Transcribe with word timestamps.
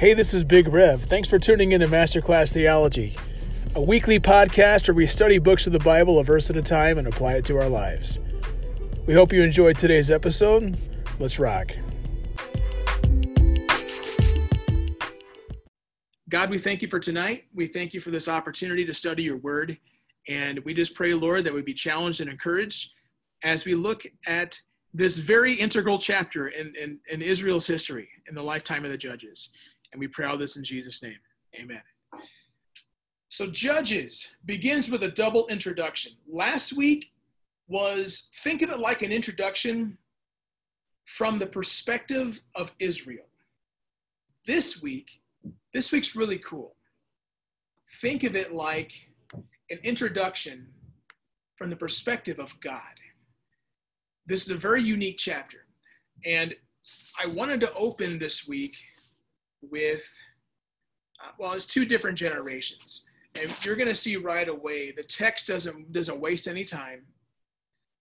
Hey, 0.00 0.14
this 0.14 0.32
is 0.32 0.44
Big 0.44 0.66
Rev. 0.66 1.02
Thanks 1.02 1.28
for 1.28 1.38
tuning 1.38 1.72
in 1.72 1.82
to 1.82 1.86
Masterclass 1.86 2.54
Theology, 2.54 3.18
a 3.74 3.82
weekly 3.82 4.18
podcast 4.18 4.88
where 4.88 4.94
we 4.94 5.06
study 5.06 5.38
books 5.38 5.66
of 5.66 5.74
the 5.74 5.78
Bible 5.78 6.18
a 6.18 6.24
verse 6.24 6.48
at 6.48 6.56
a 6.56 6.62
time 6.62 6.96
and 6.96 7.06
apply 7.06 7.34
it 7.34 7.44
to 7.44 7.58
our 7.58 7.68
lives. 7.68 8.18
We 9.04 9.12
hope 9.12 9.30
you 9.30 9.42
enjoyed 9.42 9.76
today's 9.76 10.10
episode. 10.10 10.78
Let's 11.18 11.38
rock. 11.38 11.72
God, 16.30 16.48
we 16.48 16.56
thank 16.56 16.80
you 16.80 16.88
for 16.88 16.98
tonight. 16.98 17.44
We 17.52 17.66
thank 17.66 17.92
you 17.92 18.00
for 18.00 18.10
this 18.10 18.26
opportunity 18.26 18.86
to 18.86 18.94
study 18.94 19.24
your 19.24 19.36
word. 19.36 19.76
And 20.26 20.60
we 20.60 20.72
just 20.72 20.94
pray, 20.94 21.12
Lord, 21.12 21.44
that 21.44 21.52
we 21.52 21.60
be 21.60 21.74
challenged 21.74 22.22
and 22.22 22.30
encouraged 22.30 22.92
as 23.42 23.66
we 23.66 23.74
look 23.74 24.04
at 24.26 24.58
this 24.94 25.18
very 25.18 25.52
integral 25.52 25.98
chapter 25.98 26.48
in, 26.48 26.72
in, 26.80 26.98
in 27.10 27.20
Israel's 27.20 27.66
history 27.66 28.08
in 28.28 28.34
the 28.34 28.42
lifetime 28.42 28.86
of 28.86 28.90
the 28.90 28.96
judges. 28.96 29.50
And 29.92 30.00
we 30.00 30.08
pray 30.08 30.26
all 30.26 30.36
this 30.36 30.56
in 30.56 30.64
Jesus' 30.64 31.02
name. 31.02 31.18
Amen. 31.58 31.82
So, 33.28 33.46
Judges 33.46 34.36
begins 34.44 34.90
with 34.90 35.04
a 35.04 35.10
double 35.10 35.46
introduction. 35.48 36.12
Last 36.28 36.72
week 36.72 37.12
was 37.68 38.30
think 38.42 38.62
of 38.62 38.70
it 38.70 38.80
like 38.80 39.02
an 39.02 39.12
introduction 39.12 39.96
from 41.04 41.38
the 41.38 41.46
perspective 41.46 42.40
of 42.54 42.72
Israel. 42.78 43.26
This 44.46 44.82
week, 44.82 45.22
this 45.72 45.92
week's 45.92 46.16
really 46.16 46.38
cool. 46.38 46.74
Think 48.00 48.24
of 48.24 48.34
it 48.34 48.52
like 48.52 48.92
an 49.70 49.78
introduction 49.84 50.68
from 51.56 51.70
the 51.70 51.76
perspective 51.76 52.38
of 52.38 52.58
God. 52.60 52.94
This 54.26 54.44
is 54.44 54.50
a 54.50 54.56
very 54.56 54.82
unique 54.82 55.18
chapter. 55.18 55.66
And 56.24 56.54
I 57.20 57.26
wanted 57.26 57.60
to 57.60 57.74
open 57.74 58.18
this 58.18 58.48
week 58.48 58.76
with, 59.62 60.02
uh, 61.22 61.32
well, 61.38 61.52
it's 61.52 61.66
two 61.66 61.84
different 61.84 62.16
generations. 62.16 63.06
And 63.34 63.54
you're 63.62 63.76
going 63.76 63.88
to 63.88 63.94
see 63.94 64.16
right 64.16 64.48
away 64.48 64.92
the 64.92 65.04
text 65.04 65.46
doesn't 65.46 65.92
doesn't 65.92 66.20
waste 66.20 66.48
any 66.48 66.64
time. 66.64 67.02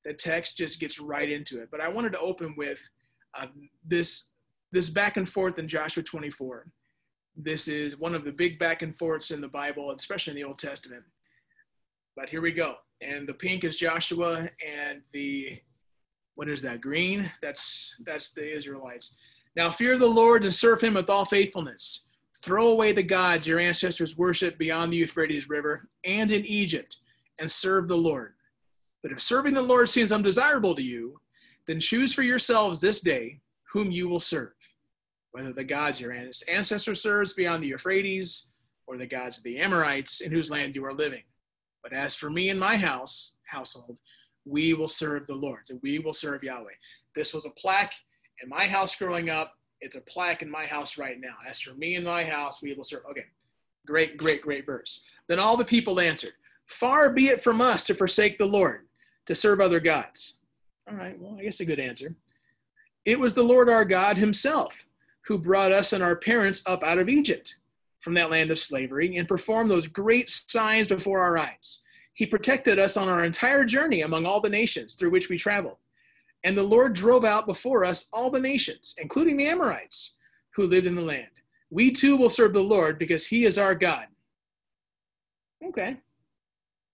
The 0.06 0.14
text 0.14 0.58
just 0.58 0.80
gets 0.80 1.00
right 1.00 1.30
into 1.30 1.62
it. 1.62 1.70
But 1.72 1.82
I 1.82 1.88
wanted 1.88 2.14
to 2.14 2.20
open 2.20 2.56
with 2.58 2.80
uh, 3.36 3.48
this 3.86 4.30
this 4.72 4.90
back 4.90 5.18
and 5.18 5.28
forth 5.28 5.60
in 5.60 5.68
Joshua 5.68 6.04
24. 6.04 6.68
This 7.36 7.68
is 7.68 8.00
one 8.00 8.16
of 8.16 8.26
the 8.26 8.32
big 8.32 8.60
back 8.60 8.82
and 8.82 8.98
forths 8.98 9.32
in 9.32 9.40
the 9.40 9.48
Bible, 9.48 9.92
especially 9.92 10.32
in 10.32 10.36
the 10.36 10.44
Old 10.44 10.60
Testament. 10.60 11.04
But 12.16 12.30
here 12.30 12.42
we 12.42 12.52
go. 12.52 12.76
And 13.02 13.28
the 13.28 13.34
pink 13.34 13.64
is 13.64 13.78
Joshua, 13.78 14.50
and 14.66 15.02
the 15.14 15.60
what 16.36 16.50
is 16.50 16.62
that? 16.64 16.82
Green? 16.82 17.32
That's 17.42 17.96
that's 18.04 18.32
the 18.32 18.56
Israelites. 18.56 19.16
Now 19.56 19.72
fear 19.72 19.98
the 19.98 20.08
Lord 20.08 20.44
and 20.44 20.54
serve 20.54 20.82
him 20.82 20.94
with 20.94 21.10
all 21.10 21.26
faithfulness. 21.26 22.08
Throw 22.42 22.68
away 22.68 22.94
the 22.94 23.04
gods 23.04 23.46
your 23.46 23.60
ancestors 23.60 24.18
worshiped 24.18 24.58
beyond 24.58 24.94
the 24.94 24.98
Euphrates 24.98 25.50
River 25.50 25.90
and 26.06 26.32
in 26.32 26.46
Egypt, 26.46 26.98
and 27.40 27.52
serve 27.52 27.88
the 27.88 27.98
Lord. 27.98 28.34
But 29.02 29.12
if 29.12 29.22
serving 29.22 29.54
the 29.54 29.62
Lord 29.62 29.90
seems 29.90 30.12
undesirable 30.12 30.76
to 30.76 30.82
you, 30.84 31.20
then 31.68 31.80
choose 31.80 32.14
for 32.14 32.24
yourselves 32.24 32.80
this 32.80 33.02
day 33.02 33.40
whom 33.72 33.92
you 33.92 34.08
will 34.08 34.20
serve, 34.20 34.54
whether 35.32 35.54
the 35.54 35.64
gods 35.64 36.00
your 36.00 36.14
ancestors 36.14 37.02
served 37.02 37.36
beyond 37.36 37.64
the 37.64 37.68
Euphrates, 37.68 38.48
or 38.88 38.98
the 38.98 39.06
gods 39.06 39.38
of 39.38 39.44
the 39.44 39.60
Amorites 39.60 40.22
in 40.22 40.32
whose 40.32 40.50
land 40.50 40.76
you 40.76 40.84
are 40.84 40.94
living. 40.94 41.22
But 41.84 41.94
as 41.94 42.16
for 42.16 42.30
me 42.30 42.50
and 42.50 42.60
my 42.60 42.76
house, 42.76 43.34
household, 43.46 43.98
we 44.46 44.74
will 44.74 44.88
serve 44.88 45.28
the 45.28 45.36
Lord. 45.36 45.62
And 45.70 45.80
we 45.84 46.00
will 46.00 46.14
serve 46.14 46.44
Yahweh. 46.44 46.72
This 47.16 47.34
was 47.34 47.46
a 47.46 47.52
plaque 47.52 47.94
in 48.44 48.50
my 48.50 48.68
house 48.68 48.96
growing 48.96 49.30
up. 49.30 49.56
It's 49.82 49.96
a 49.96 50.02
plaque 50.02 50.42
in 50.42 50.50
my 50.50 50.66
house 50.66 50.98
right 50.98 51.20
now. 51.20 51.36
As 51.48 51.60
for 51.60 51.74
me 51.74 51.96
and 51.96 52.06
my 52.06 52.24
house, 52.24 52.62
we 52.62 52.74
will 52.74 52.84
serve. 52.84 53.04
Okay, 53.10 53.26
great, 53.86 54.18
great, 54.18 54.42
great 54.42 54.66
verse. 54.66 55.02
Then 55.28 55.40
all 55.40 55.58
the 55.58 55.66
people 55.66 56.00
answered, 56.00 56.34
Far 56.66 57.12
be 57.12 57.28
it 57.28 57.44
from 57.44 57.62
us 57.62 57.84
to 57.84 57.96
forsake 57.96 58.38
the 58.38 58.46
Lord, 58.46 58.88
to 59.26 59.36
serve 59.36 59.62
other 59.62 59.80
gods. 59.80 60.36
All 60.90 60.96
right, 60.96 61.20
well, 61.20 61.38
I 61.40 61.44
guess 61.44 61.60
a 61.60 61.66
good 61.66 61.80
answer. 61.80 62.16
It 63.06 63.20
was 63.20 63.34
the 63.34 63.44
Lord 63.44 63.70
our 63.70 63.86
God 63.86 64.18
himself 64.18 64.86
who 65.26 65.38
brought 65.38 65.72
us 65.72 65.94
and 65.94 66.04
our 66.04 66.16
parents 66.16 66.62
up 66.66 66.84
out 66.84 66.98
of 66.98 67.10
Egypt 67.10 67.56
from 68.02 68.14
that 68.16 68.30
land 68.30 68.52
of 68.52 68.60
slavery 68.60 69.18
and 69.18 69.28
performed 69.28 69.70
those 69.70 69.88
great 69.88 70.30
signs 70.30 70.88
before 70.88 71.20
our 71.20 71.38
eyes. 71.38 71.82
He 72.14 72.26
protected 72.26 72.80
us 72.80 72.98
on 72.98 73.08
our 73.08 73.24
entire 73.24 73.64
journey 73.64 74.02
among 74.02 74.26
all 74.26 74.42
the 74.42 74.50
nations 74.50 74.96
through 74.96 75.12
which 75.12 75.30
we 75.30 75.38
traveled. 75.38 75.78
And 76.44 76.58
the 76.58 76.64
Lord 76.64 76.94
drove 76.94 77.26
out 77.26 77.46
before 77.46 77.84
us 77.84 78.08
all 78.14 78.30
the 78.30 78.40
nations, 78.40 78.96
including 78.98 79.38
the 79.38 79.48
Amorites 79.48 80.16
who 80.56 80.68
lived 80.68 80.88
in 80.88 80.96
the 80.96 81.02
land. 81.02 81.28
We 81.70 81.92
too 81.92 82.16
will 82.16 82.30
serve 82.30 82.54
the 82.54 82.64
Lord 82.64 82.98
because 82.98 83.28
he 83.28 83.46
is 83.46 83.58
our 83.58 83.76
God. 83.76 84.08
Okay, 85.64 85.98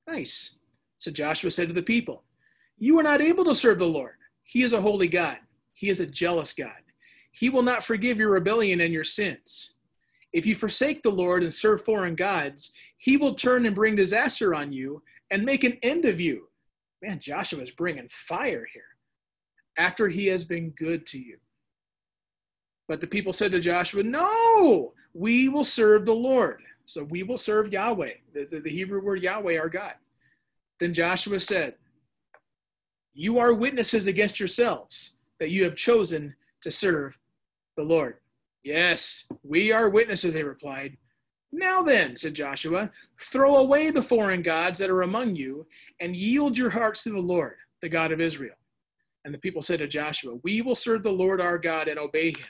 nice. 0.07 0.55
So 0.97 1.11
Joshua 1.11 1.51
said 1.51 1.67
to 1.67 1.73
the 1.73 1.83
people, 1.83 2.23
You 2.77 2.99
are 2.99 3.03
not 3.03 3.21
able 3.21 3.45
to 3.45 3.55
serve 3.55 3.79
the 3.79 3.85
Lord. 3.85 4.15
He 4.43 4.63
is 4.63 4.73
a 4.73 4.81
holy 4.81 5.07
God, 5.07 5.37
he 5.73 5.89
is 5.89 5.99
a 5.99 6.05
jealous 6.05 6.53
God. 6.53 6.71
He 7.31 7.49
will 7.49 7.63
not 7.63 7.83
forgive 7.83 8.17
your 8.17 8.31
rebellion 8.31 8.81
and 8.81 8.93
your 8.93 9.03
sins. 9.03 9.73
If 10.31 10.45
you 10.45 10.55
forsake 10.55 11.03
the 11.03 11.09
Lord 11.11 11.43
and 11.43 11.53
serve 11.53 11.83
foreign 11.83 12.15
gods, 12.15 12.71
he 12.97 13.17
will 13.17 13.35
turn 13.35 13.65
and 13.65 13.75
bring 13.75 13.95
disaster 13.95 14.55
on 14.55 14.71
you 14.71 15.03
and 15.31 15.43
make 15.43 15.65
an 15.65 15.77
end 15.83 16.05
of 16.05 16.19
you. 16.19 16.47
Man, 17.01 17.19
Joshua 17.19 17.61
is 17.61 17.71
bringing 17.71 18.07
fire 18.09 18.65
here 18.73 18.94
after 19.77 20.07
he 20.07 20.27
has 20.27 20.43
been 20.43 20.69
good 20.71 21.05
to 21.07 21.19
you. 21.19 21.37
But 22.87 23.01
the 23.01 23.07
people 23.07 23.33
said 23.33 23.51
to 23.51 23.59
Joshua, 23.59 24.03
No, 24.03 24.93
we 25.13 25.49
will 25.49 25.63
serve 25.63 26.05
the 26.05 26.13
Lord. 26.13 26.61
So 26.85 27.03
we 27.05 27.23
will 27.23 27.37
serve 27.37 27.73
Yahweh, 27.73 28.13
the, 28.33 28.59
the 28.59 28.69
Hebrew 28.69 29.03
word 29.03 29.23
Yahweh, 29.23 29.57
our 29.57 29.69
God. 29.69 29.93
Then 30.79 30.93
Joshua 30.93 31.39
said, 31.39 31.75
You 33.13 33.39
are 33.39 33.53
witnesses 33.53 34.07
against 34.07 34.39
yourselves 34.39 35.13
that 35.39 35.49
you 35.49 35.63
have 35.63 35.75
chosen 35.75 36.35
to 36.61 36.71
serve 36.71 37.17
the 37.75 37.83
Lord. 37.83 38.17
Yes, 38.63 39.25
we 39.43 39.71
are 39.71 39.89
witnesses, 39.89 40.33
they 40.33 40.43
replied. 40.43 40.97
Now 41.51 41.81
then, 41.81 42.17
said 42.17 42.33
Joshua, 42.33 42.91
throw 43.31 43.57
away 43.57 43.89
the 43.89 44.03
foreign 44.03 44.41
gods 44.41 44.77
that 44.79 44.89
are 44.89 45.03
among 45.03 45.35
you 45.35 45.65
and 45.99 46.15
yield 46.15 46.57
your 46.57 46.69
hearts 46.69 47.03
to 47.03 47.11
the 47.11 47.19
Lord, 47.19 47.55
the 47.81 47.89
God 47.89 48.11
of 48.11 48.19
Israel. 48.19 48.55
And 49.25 49.33
the 49.33 49.39
people 49.39 49.61
said 49.61 49.79
to 49.79 49.87
Joshua, 49.87 50.35
We 50.43 50.61
will 50.61 50.75
serve 50.75 51.03
the 51.03 51.11
Lord 51.11 51.41
our 51.41 51.57
God 51.57 51.87
and 51.89 51.99
obey 51.99 52.29
him. 52.29 52.47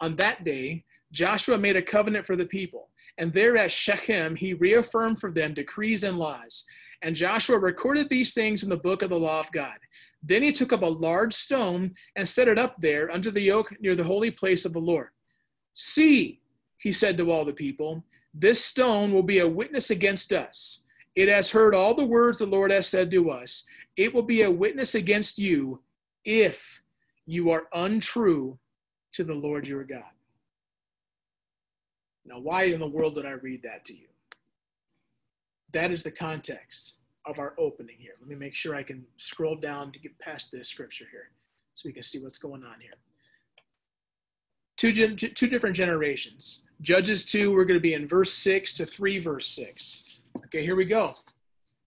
On 0.00 0.16
that 0.16 0.44
day, 0.44 0.84
Joshua 1.12 1.56
made 1.56 1.76
a 1.76 1.82
covenant 1.82 2.26
for 2.26 2.34
the 2.34 2.44
people, 2.44 2.90
and 3.16 3.32
there 3.32 3.56
at 3.56 3.70
Shechem 3.70 4.34
he 4.34 4.54
reaffirmed 4.54 5.20
for 5.20 5.30
them 5.30 5.54
decrees 5.54 6.02
and 6.02 6.18
laws. 6.18 6.64
And 7.02 7.14
Joshua 7.14 7.58
recorded 7.58 8.10
these 8.10 8.34
things 8.34 8.64
in 8.64 8.68
the 8.68 8.76
book 8.76 9.02
of 9.02 9.10
the 9.10 9.18
law 9.18 9.40
of 9.40 9.52
God. 9.52 9.78
Then 10.22 10.42
he 10.42 10.52
took 10.52 10.72
up 10.72 10.82
a 10.82 10.86
large 10.86 11.34
stone 11.34 11.94
and 12.16 12.28
set 12.28 12.48
it 12.48 12.58
up 12.58 12.76
there 12.80 13.10
under 13.10 13.30
the 13.30 13.52
oak 13.52 13.72
near 13.80 13.94
the 13.94 14.02
holy 14.02 14.30
place 14.30 14.64
of 14.64 14.72
the 14.72 14.78
Lord. 14.80 15.08
See, 15.74 16.40
he 16.78 16.92
said 16.92 17.16
to 17.18 17.30
all 17.30 17.44
the 17.44 17.52
people, 17.52 18.04
this 18.32 18.64
stone 18.64 19.12
will 19.12 19.22
be 19.22 19.38
a 19.38 19.48
witness 19.48 19.90
against 19.90 20.32
us. 20.32 20.82
It 21.14 21.28
has 21.28 21.50
heard 21.50 21.74
all 21.74 21.94
the 21.94 22.04
words 22.04 22.38
the 22.38 22.46
Lord 22.46 22.72
has 22.72 22.88
said 22.88 23.10
to 23.12 23.30
us. 23.30 23.64
It 23.96 24.12
will 24.12 24.22
be 24.22 24.42
a 24.42 24.50
witness 24.50 24.94
against 24.94 25.38
you 25.38 25.80
if 26.24 26.62
you 27.26 27.50
are 27.50 27.68
untrue 27.72 28.58
to 29.12 29.24
the 29.24 29.34
Lord 29.34 29.66
your 29.66 29.84
God. 29.84 30.02
Now, 32.26 32.38
why 32.38 32.64
in 32.64 32.80
the 32.80 32.86
world 32.86 33.14
did 33.14 33.26
I 33.26 33.32
read 33.32 33.62
that 33.62 33.84
to 33.86 33.94
you? 33.94 34.06
That 35.72 35.90
is 35.90 36.02
the 36.02 36.10
context 36.10 36.96
of 37.26 37.38
our 37.38 37.54
opening 37.58 37.96
here. 37.98 38.12
Let 38.20 38.28
me 38.28 38.34
make 38.34 38.54
sure 38.54 38.74
I 38.74 38.82
can 38.82 39.04
scroll 39.16 39.56
down 39.56 39.92
to 39.92 39.98
get 39.98 40.18
past 40.18 40.50
this 40.50 40.68
scripture 40.68 41.06
here 41.10 41.30
so 41.74 41.82
we 41.86 41.92
can 41.92 42.02
see 42.02 42.18
what's 42.18 42.38
going 42.38 42.64
on 42.64 42.80
here 42.80 42.94
two, 44.92 45.16
two 45.16 45.46
different 45.46 45.76
generations. 45.76 46.62
Judges 46.82 47.24
2, 47.26 47.52
we're 47.52 47.64
going 47.64 47.78
to 47.78 47.82
be 47.82 47.94
in 47.94 48.06
verse 48.06 48.32
6 48.32 48.74
to 48.74 48.86
3 48.86 49.18
verse 49.18 49.48
6. 49.48 50.18
Okay, 50.46 50.62
here 50.62 50.76
we 50.76 50.84
go. 50.84 51.14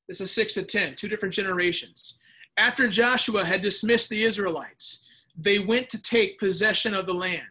This 0.07 0.21
is 0.21 0.31
6 0.31 0.53
to 0.55 0.63
10, 0.63 0.95
two 0.95 1.09
different 1.09 1.33
generations. 1.33 2.19
After 2.57 2.87
Joshua 2.87 3.43
had 3.43 3.61
dismissed 3.61 4.09
the 4.09 4.23
Israelites, 4.23 5.05
they 5.37 5.59
went 5.59 5.89
to 5.89 6.01
take 6.01 6.39
possession 6.39 6.93
of 6.93 7.05
the 7.05 7.13
land, 7.13 7.43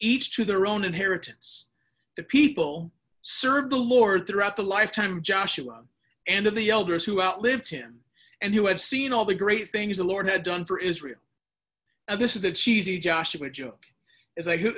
each 0.00 0.34
to 0.36 0.44
their 0.44 0.66
own 0.66 0.84
inheritance. 0.84 1.70
The 2.16 2.22
people 2.22 2.92
served 3.22 3.70
the 3.70 3.76
Lord 3.76 4.26
throughout 4.26 4.56
the 4.56 4.62
lifetime 4.62 5.16
of 5.16 5.22
Joshua 5.22 5.84
and 6.28 6.46
of 6.46 6.54
the 6.54 6.70
elders 6.70 7.04
who 7.04 7.20
outlived 7.20 7.68
him 7.68 8.00
and 8.40 8.54
who 8.54 8.66
had 8.66 8.78
seen 8.78 9.12
all 9.12 9.24
the 9.24 9.34
great 9.34 9.68
things 9.70 9.96
the 9.96 10.04
Lord 10.04 10.28
had 10.28 10.42
done 10.42 10.64
for 10.64 10.78
Israel. 10.78 11.18
Now, 12.08 12.16
this 12.16 12.36
is 12.36 12.44
a 12.44 12.52
cheesy 12.52 12.98
Joshua 12.98 13.50
joke. 13.50 13.84
It's 14.36 14.46
like 14.46 14.60
who? 14.60 14.74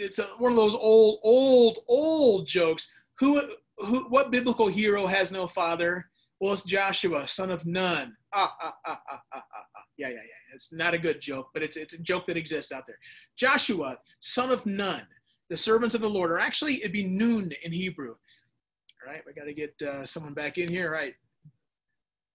It's 0.00 0.18
one 0.38 0.52
of 0.52 0.56
those 0.56 0.74
old, 0.74 1.20
old, 1.22 1.80
old 1.86 2.46
jokes. 2.46 2.90
Who, 3.18 3.42
who? 3.78 4.04
What 4.08 4.30
biblical 4.30 4.68
hero 4.68 5.06
has 5.06 5.30
no 5.30 5.46
father? 5.46 6.06
Well, 6.42 6.54
it's 6.54 6.62
Joshua, 6.62 7.28
son 7.28 7.52
of 7.52 7.64
Nun. 7.64 8.16
Ah, 8.32 8.52
ah, 8.60 8.74
ah, 8.84 9.00
ah, 9.08 9.22
ah, 9.32 9.44
ah, 9.54 9.64
ah. 9.76 9.82
Yeah, 9.96 10.08
yeah, 10.08 10.14
yeah. 10.14 10.54
It's 10.54 10.72
not 10.72 10.92
a 10.92 10.98
good 10.98 11.20
joke, 11.20 11.50
but 11.54 11.62
it's 11.62 11.76
it's 11.76 11.94
a 11.94 11.98
joke 11.98 12.26
that 12.26 12.36
exists 12.36 12.72
out 12.72 12.84
there. 12.84 12.98
Joshua, 13.36 13.96
son 14.18 14.50
of 14.50 14.66
Nun, 14.66 15.02
the 15.50 15.56
servants 15.56 15.94
of 15.94 16.00
the 16.00 16.10
Lord, 16.10 16.32
or 16.32 16.40
actually 16.40 16.80
it'd 16.80 16.90
be 16.90 17.04
noon 17.04 17.52
in 17.62 17.70
Hebrew. 17.70 18.16
All 18.16 19.12
right, 19.12 19.22
we 19.24 19.32
got 19.34 19.44
to 19.44 19.54
get 19.54 19.80
uh, 19.82 20.04
someone 20.04 20.34
back 20.34 20.58
in 20.58 20.68
here. 20.68 20.86
All 20.86 20.94
right. 20.94 21.14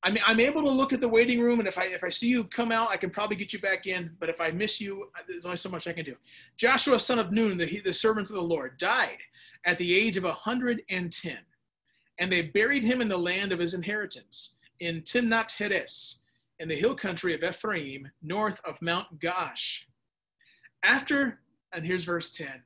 I 0.04 0.12
mean, 0.12 0.24
I'm 0.26 0.40
able 0.40 0.62
to 0.62 0.70
look 0.70 0.94
at 0.94 1.02
the 1.02 1.10
waiting 1.10 1.42
room, 1.42 1.60
and 1.60 1.68
if 1.68 1.78
I 1.78 1.88
if 1.88 2.02
I 2.02 2.10
see 2.10 2.30
you 2.30 2.46
come 2.46 2.72
out, 2.72 2.90
I 2.90 2.96
can 2.96 3.10
probably 3.10 3.36
get 3.36 3.52
you 3.52 3.60
back 3.60 3.88
in. 3.88 4.16
But 4.22 4.30
if 4.30 4.40
I 4.40 4.52
miss 4.52 4.80
you, 4.80 5.10
there's 5.28 5.46
only 5.46 5.58
so 5.58 5.68
much 5.68 5.86
I 5.86 5.92
can 5.92 6.06
do. 6.06 6.16
Joshua, 6.56 6.98
son 7.02 7.20
of 7.20 7.34
Nun, 7.34 7.58
the 7.58 7.82
the 7.82 7.94
servant 7.94 8.30
of 8.30 8.38
the 8.38 8.42
Lord, 8.42 8.78
died 8.78 9.18
at 9.66 9.78
the 9.78 9.94
age 9.94 10.16
of 10.16 10.24
110, 10.24 11.38
and 12.20 12.32
they 12.32 12.44
buried 12.44 12.84
him 12.84 13.02
in 13.02 13.08
the 13.08 13.18
land 13.18 13.52
of 13.52 13.60
his 13.60 13.74
inheritance 13.74 14.58
in 14.80 15.02
Timnath 15.02 15.52
Heres, 15.52 16.20
in 16.60 16.68
the 16.68 16.76
hill 16.76 16.96
country 16.96 17.34
of 17.34 17.44
Ephraim, 17.44 18.10
north 18.22 18.60
of 18.64 18.82
Mount 18.82 19.20
Gaash. 19.20 19.82
After, 20.84 21.40
and 21.74 21.86
here's 21.86 22.04
verse 22.04 22.32
10 22.32 22.62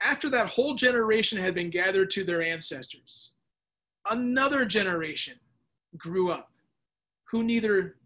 after 0.00 0.30
that 0.30 0.46
whole 0.46 0.74
generation 0.74 1.38
had 1.38 1.54
been 1.54 1.70
gathered 1.70 2.10
to 2.10 2.24
their 2.24 2.42
ancestors, 2.42 3.32
another 4.10 4.64
generation 4.64 5.38
grew 5.96 6.30
up 6.30 6.50
who 7.24 7.42
neither 7.42 7.96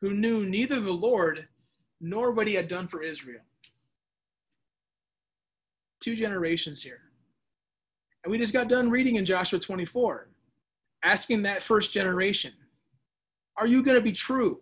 who 0.00 0.10
knew 0.10 0.44
neither 0.44 0.80
the 0.80 0.92
Lord 0.92 1.48
nor 2.00 2.32
what 2.32 2.46
he 2.46 2.54
had 2.54 2.68
done 2.68 2.88
for 2.88 3.02
Israel. 3.02 3.40
Two 6.00 6.14
generations 6.14 6.82
here. 6.82 7.00
And 8.24 8.30
we 8.30 8.38
just 8.38 8.54
got 8.54 8.68
done 8.68 8.90
reading 8.90 9.16
in 9.16 9.24
Joshua 9.24 9.58
24, 9.58 10.28
asking 11.02 11.42
that 11.42 11.62
first 11.62 11.92
generation, 11.92 12.52
Are 13.58 13.66
you 13.66 13.82
going 13.82 13.96
to 13.96 14.02
be 14.02 14.12
true? 14.12 14.60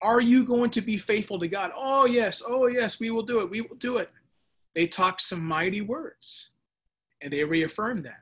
Are 0.00 0.20
you 0.20 0.44
going 0.44 0.70
to 0.70 0.80
be 0.80 0.98
faithful 0.98 1.38
to 1.38 1.48
God? 1.48 1.72
Oh, 1.76 2.06
yes. 2.06 2.42
Oh, 2.46 2.66
yes. 2.66 3.00
We 3.00 3.10
will 3.10 3.22
do 3.22 3.40
it. 3.40 3.50
We 3.50 3.62
will 3.62 3.76
do 3.76 3.98
it. 3.98 4.10
They 4.74 4.86
talked 4.86 5.22
some 5.22 5.44
mighty 5.44 5.80
words 5.80 6.50
and 7.22 7.32
they 7.32 7.44
reaffirmed 7.44 8.04
that. 8.04 8.20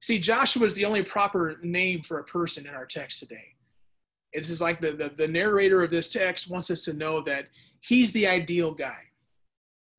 See, 0.00 0.18
Joshua 0.18 0.66
is 0.66 0.74
the 0.74 0.84
only 0.84 1.02
proper 1.02 1.58
name 1.62 2.02
for 2.02 2.18
a 2.18 2.24
person 2.24 2.66
in 2.66 2.74
our 2.74 2.86
text 2.86 3.18
today. 3.20 3.54
It 4.32 4.42
is 4.42 4.48
just 4.48 4.60
like 4.60 4.80
the, 4.80 4.92
the, 4.92 5.12
the 5.16 5.28
narrator 5.28 5.84
of 5.84 5.90
this 5.90 6.08
text 6.08 6.50
wants 6.50 6.70
us 6.70 6.82
to 6.84 6.94
know 6.94 7.20
that 7.22 7.48
he's 7.80 8.12
the 8.12 8.26
ideal 8.26 8.72
guy. 8.72 8.98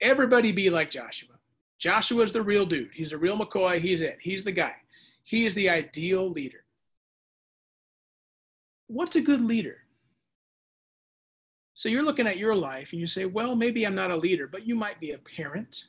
Everybody 0.01 0.51
be 0.51 0.69
like 0.69 0.89
Joshua. 0.89 1.35
Joshua 1.81 2.23
is 2.23 2.31
the 2.31 2.43
real 2.43 2.65
dude. 2.67 2.91
He's 2.93 3.09
the 3.09 3.17
real 3.17 3.37
McCoy. 3.37 3.79
He's 3.79 4.01
it. 4.01 4.19
He's 4.21 4.43
the 4.43 4.51
guy. 4.51 4.75
He 5.23 5.47
is 5.47 5.55
the 5.55 5.67
ideal 5.67 6.29
leader. 6.29 6.63
What's 8.85 9.15
a 9.15 9.21
good 9.21 9.41
leader? 9.41 9.77
So 11.73 11.89
you're 11.89 12.03
looking 12.03 12.27
at 12.27 12.37
your 12.37 12.53
life 12.53 12.89
and 12.91 13.01
you 13.01 13.07
say, 13.07 13.25
well, 13.25 13.55
maybe 13.55 13.83
I'm 13.83 13.95
not 13.95 14.11
a 14.11 14.15
leader, 14.15 14.45
but 14.45 14.67
you 14.67 14.75
might 14.75 14.99
be 14.99 15.13
a 15.13 15.17
parent. 15.17 15.85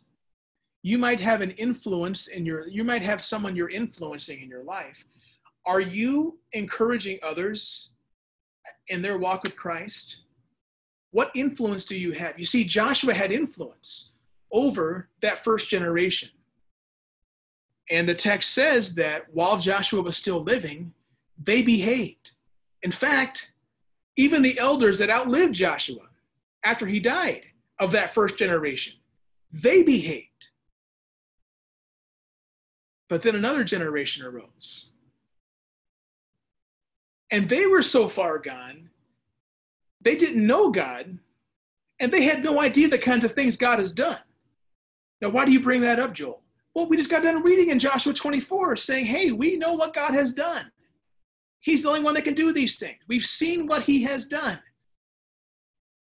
You 0.82 0.96
might 0.96 1.20
have 1.20 1.42
an 1.42 1.50
influence 1.52 2.28
in 2.28 2.46
your, 2.46 2.66
you 2.68 2.84
might 2.84 3.02
have 3.02 3.22
someone 3.22 3.54
you're 3.54 3.68
influencing 3.68 4.40
in 4.40 4.48
your 4.48 4.64
life. 4.64 5.04
Are 5.66 5.82
you 5.82 6.38
encouraging 6.52 7.18
others 7.22 7.90
in 8.88 9.02
their 9.02 9.18
walk 9.18 9.42
with 9.42 9.56
Christ? 9.56 10.22
What 11.10 11.30
influence 11.34 11.84
do 11.84 11.96
you 11.96 12.12
have? 12.12 12.38
You 12.38 12.46
see, 12.46 12.64
Joshua 12.64 13.12
had 13.12 13.30
influence 13.30 14.11
over 14.52 15.08
that 15.22 15.42
first 15.44 15.68
generation. 15.68 16.28
And 17.90 18.08
the 18.08 18.14
text 18.14 18.52
says 18.52 18.94
that 18.94 19.26
while 19.32 19.58
Joshua 19.58 20.02
was 20.02 20.16
still 20.16 20.42
living, 20.42 20.92
they 21.42 21.62
behaved. 21.62 22.30
In 22.82 22.92
fact, 22.92 23.52
even 24.16 24.42
the 24.42 24.58
elders 24.58 24.98
that 24.98 25.10
outlived 25.10 25.54
Joshua 25.54 26.08
after 26.64 26.86
he 26.86 27.00
died 27.00 27.42
of 27.80 27.92
that 27.92 28.14
first 28.14 28.36
generation, 28.36 28.94
they 29.52 29.82
behaved. 29.82 30.28
But 33.08 33.22
then 33.22 33.34
another 33.34 33.64
generation 33.64 34.24
arose. 34.24 34.88
And 37.30 37.48
they 37.48 37.66
were 37.66 37.82
so 37.82 38.08
far 38.08 38.38
gone, 38.38 38.90
they 40.00 40.16
didn't 40.16 40.46
know 40.46 40.70
God, 40.70 41.18
and 42.00 42.12
they 42.12 42.22
had 42.22 42.42
no 42.42 42.60
idea 42.60 42.88
the 42.88 42.98
kinds 42.98 43.24
of 43.24 43.32
things 43.32 43.56
God 43.56 43.78
has 43.78 43.92
done. 43.92 44.18
Now, 45.22 45.28
why 45.28 45.44
do 45.44 45.52
you 45.52 45.60
bring 45.60 45.80
that 45.82 46.00
up, 46.00 46.12
Joel? 46.12 46.42
Well, 46.74 46.88
we 46.88 46.96
just 46.96 47.08
got 47.08 47.22
done 47.22 47.44
reading 47.44 47.70
in 47.70 47.78
Joshua 47.78 48.12
24 48.12 48.76
saying, 48.76 49.06
hey, 49.06 49.30
we 49.30 49.56
know 49.56 49.74
what 49.74 49.94
God 49.94 50.14
has 50.14 50.34
done. 50.34 50.70
He's 51.60 51.84
the 51.84 51.90
only 51.90 52.02
one 52.02 52.14
that 52.14 52.24
can 52.24 52.34
do 52.34 52.52
these 52.52 52.76
things. 52.76 52.98
We've 53.06 53.24
seen 53.24 53.68
what 53.68 53.84
he 53.84 54.02
has 54.02 54.26
done. 54.26 54.58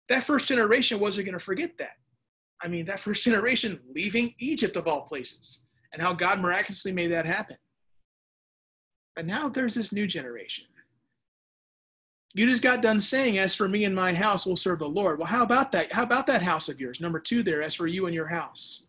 That 0.07 0.23
first 0.23 0.47
generation 0.47 0.99
wasn't 0.99 1.25
going 1.25 1.37
to 1.37 1.43
forget 1.43 1.71
that. 1.79 1.93
I 2.61 2.67
mean, 2.67 2.85
that 2.85 2.99
first 2.99 3.23
generation 3.23 3.79
leaving 3.93 4.35
Egypt 4.37 4.75
of 4.75 4.87
all 4.87 5.01
places 5.01 5.61
and 5.93 6.01
how 6.01 6.13
God 6.13 6.39
miraculously 6.39 6.91
made 6.91 7.11
that 7.11 7.25
happen. 7.25 7.57
But 9.15 9.25
now 9.25 9.49
there's 9.49 9.73
this 9.73 9.91
new 9.91 10.05
generation. 10.05 10.65
You 12.35 12.45
just 12.45 12.61
got 12.61 12.81
done 12.81 13.01
saying, 13.01 13.39
As 13.39 13.55
for 13.55 13.67
me 13.67 13.85
and 13.85 13.95
my 13.95 14.13
house, 14.13 14.45
we'll 14.45 14.57
serve 14.57 14.79
the 14.79 14.87
Lord. 14.87 15.17
Well, 15.17 15.27
how 15.27 15.41
about 15.41 15.71
that? 15.71 15.91
How 15.91 16.03
about 16.03 16.27
that 16.27 16.43
house 16.43 16.69
of 16.69 16.79
yours? 16.79 17.01
Number 17.01 17.19
two, 17.19 17.41
there, 17.41 17.63
as 17.63 17.73
for 17.73 17.87
you 17.87 18.05
and 18.05 18.13
your 18.13 18.27
house. 18.27 18.87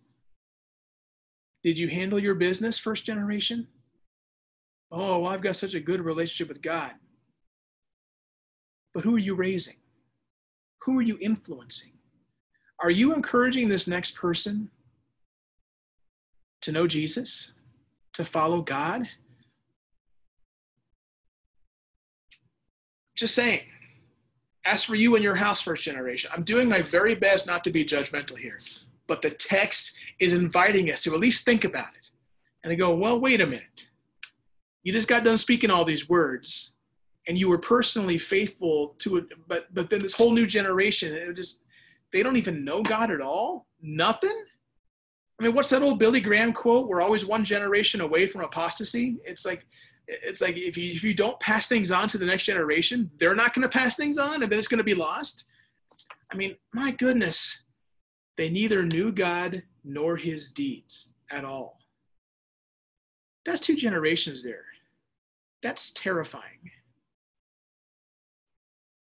Did 1.64 1.78
you 1.78 1.88
handle 1.88 2.18
your 2.18 2.34
business, 2.34 2.78
first 2.78 3.04
generation? 3.04 3.66
Oh, 4.90 5.20
well, 5.20 5.32
I've 5.32 5.42
got 5.42 5.56
such 5.56 5.74
a 5.74 5.80
good 5.80 6.00
relationship 6.00 6.48
with 6.48 6.62
God. 6.62 6.92
But 8.94 9.04
who 9.04 9.16
are 9.16 9.20
you 9.20 9.34
raising? 9.34 9.76
Who 10.82 10.98
are 10.98 11.02
you 11.02 11.18
influencing? 11.20 11.92
Are 12.80 12.90
you 12.90 13.12
encouraging 13.12 13.68
this 13.68 13.86
next 13.86 14.14
person 14.14 14.70
to 16.62 16.72
know 16.72 16.86
Jesus, 16.86 17.52
to 18.14 18.24
follow 18.24 18.62
God? 18.62 19.08
Just 23.16 23.34
saying. 23.34 23.60
As 24.64 24.84
for 24.84 24.94
you 24.94 25.14
and 25.16 25.24
your 25.24 25.34
house, 25.34 25.60
first 25.60 25.82
generation, 25.82 26.30
I'm 26.32 26.44
doing 26.44 26.68
my 26.68 26.82
very 26.82 27.14
best 27.14 27.46
not 27.46 27.64
to 27.64 27.70
be 27.70 27.84
judgmental 27.84 28.38
here, 28.38 28.60
but 29.06 29.22
the 29.22 29.30
text 29.30 29.96
is 30.20 30.32
inviting 30.32 30.90
us 30.90 31.02
to 31.02 31.14
at 31.14 31.20
least 31.20 31.44
think 31.44 31.64
about 31.64 31.94
it. 31.96 32.10
And 32.64 32.72
I 32.72 32.76
go, 32.76 32.94
well, 32.94 33.20
wait 33.20 33.40
a 33.40 33.46
minute. 33.46 33.86
You 34.82 34.92
just 34.92 35.08
got 35.08 35.24
done 35.24 35.38
speaking 35.38 35.70
all 35.70 35.84
these 35.84 36.08
words 36.08 36.74
and 37.28 37.38
you 37.38 37.48
were 37.48 37.58
personally 37.58 38.18
faithful 38.18 38.96
to 38.98 39.18
it 39.18 39.26
but 39.46 39.72
but 39.74 39.90
then 39.90 40.00
this 40.00 40.14
whole 40.14 40.32
new 40.32 40.46
generation 40.46 41.12
it 41.12 41.36
just 41.36 41.60
they 42.12 42.22
don't 42.22 42.38
even 42.38 42.64
know 42.64 42.82
god 42.82 43.10
at 43.10 43.20
all? 43.20 43.66
Nothing? 43.82 44.44
I 45.38 45.44
mean 45.44 45.54
what's 45.54 45.68
that 45.70 45.82
old 45.82 45.98
billy 45.98 46.20
graham 46.20 46.52
quote? 46.52 46.88
We're 46.88 47.02
always 47.02 47.24
one 47.24 47.44
generation 47.44 48.00
away 48.00 48.26
from 48.26 48.40
apostasy. 48.40 49.18
It's 49.24 49.44
like 49.44 49.66
it's 50.08 50.40
like 50.40 50.56
if 50.56 50.76
you 50.76 50.92
if 50.92 51.04
you 51.04 51.14
don't 51.14 51.38
pass 51.38 51.68
things 51.68 51.92
on 51.92 52.08
to 52.08 52.18
the 52.18 52.24
next 52.24 52.44
generation 52.44 53.10
they're 53.18 53.34
not 53.34 53.52
going 53.52 53.62
to 53.62 53.68
pass 53.68 53.94
things 53.94 54.16
on 54.16 54.42
and 54.42 54.50
then 54.50 54.58
it's 54.58 54.68
going 54.68 54.78
to 54.78 54.84
be 54.84 54.94
lost? 54.94 55.44
I 56.32 56.36
mean 56.36 56.56
my 56.72 56.92
goodness 56.92 57.64
they 58.38 58.48
neither 58.48 58.82
knew 58.82 59.12
god 59.12 59.62
nor 59.84 60.16
his 60.16 60.48
deeds 60.48 61.12
at 61.30 61.44
all 61.44 61.78
that's 63.44 63.60
two 63.60 63.76
generations 63.76 64.42
there 64.42 64.64
that's 65.62 65.90
terrifying. 65.92 66.70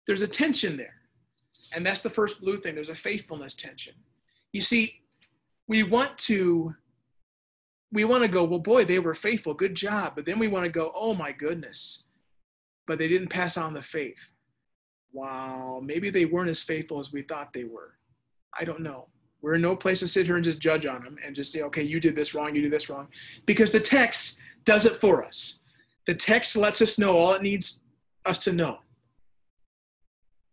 There's 0.06 0.22
a 0.22 0.28
tension 0.28 0.78
there. 0.78 0.94
And 1.74 1.86
that's 1.86 2.02
the 2.02 2.10
first 2.10 2.40
blue 2.40 2.58
thing. 2.58 2.76
There's 2.76 2.90
a 2.90 2.96
faithfulness 2.96 3.56
tension. 3.56 3.94
You 4.54 4.62
see, 4.62 5.02
we 5.68 5.84
want 5.84 6.18
to 6.20 6.74
we 7.94 8.04
want 8.04 8.22
to 8.22 8.28
go, 8.28 8.44
well, 8.44 8.60
boy, 8.60 8.84
they 8.84 9.00
were 9.00 9.16
faithful, 9.16 9.54
good 9.54 9.74
job. 9.74 10.14
But 10.16 10.26
then 10.26 10.40
we 10.40 10.50
want 10.50 10.66
to 10.66 10.70
go, 10.70 10.92
oh 10.94 11.16
my 11.16 11.32
goodness, 11.32 12.04
but 12.86 13.00
they 13.00 13.08
didn't 13.08 13.30
pass 13.30 13.56
on 13.56 13.74
the 13.74 13.82
faith. 13.82 14.20
Wow, 15.14 15.82
maybe 15.82 16.10
they 16.10 16.26
weren't 16.26 16.50
as 16.50 16.64
faithful 16.64 17.00
as 17.00 17.14
we 17.14 17.22
thought 17.22 17.54
they 17.54 17.64
were. 17.64 17.94
I 18.60 18.66
don't 18.66 18.82
know. 18.82 19.08
We're 19.42 19.56
in 19.56 19.62
no 19.62 19.76
place 19.76 20.00
to 20.00 20.08
sit 20.08 20.26
here 20.26 20.36
and 20.36 20.44
just 20.44 20.60
judge 20.60 20.86
on 20.86 21.04
them 21.04 21.18
and 21.24 21.36
just 21.36 21.52
say, 21.52 21.62
okay, 21.64 21.84
you 21.84 22.00
did 22.00 22.16
this 22.16 22.34
wrong, 22.34 22.56
you 22.56 22.62
did 22.62 22.72
this 22.72 22.90
wrong, 22.90 23.08
because 23.46 23.72
the 23.72 23.80
text 23.80 24.40
does 24.66 24.86
it 24.86 24.98
for 24.98 25.24
us. 25.24 25.62
The 26.08 26.16
text 26.16 26.56
lets 26.56 26.82
us 26.82 26.98
know 26.98 27.18
all 27.18 27.34
it 27.34 27.42
needs 27.42 27.84
us 28.26 28.40
to 28.40 28.52
know. 28.52 28.80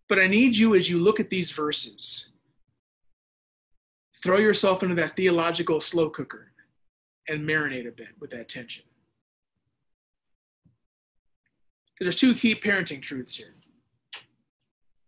But 0.09 0.19
I 0.19 0.26
need 0.26 0.55
you 0.55 0.75
as 0.75 0.88
you 0.88 0.99
look 0.99 1.19
at 1.19 1.31
these 1.31 1.50
verses, 1.50 2.31
throw 4.23 4.38
yourself 4.38 4.83
into 4.83 4.95
that 4.97 5.17
theological 5.17 5.81
slow 5.81 6.11
cooker 6.11 6.53
and 7.29 7.49
marinate 7.49 7.88
a 7.88 7.93
bit 7.93 8.09
with 8.21 8.31
that 8.31 8.49
tension. 8.49 8.85
There's 12.00 12.17
two 12.17 12.35
key 12.35 12.55
parenting 12.55 13.00
truths 13.00 13.37
here. 13.37 13.55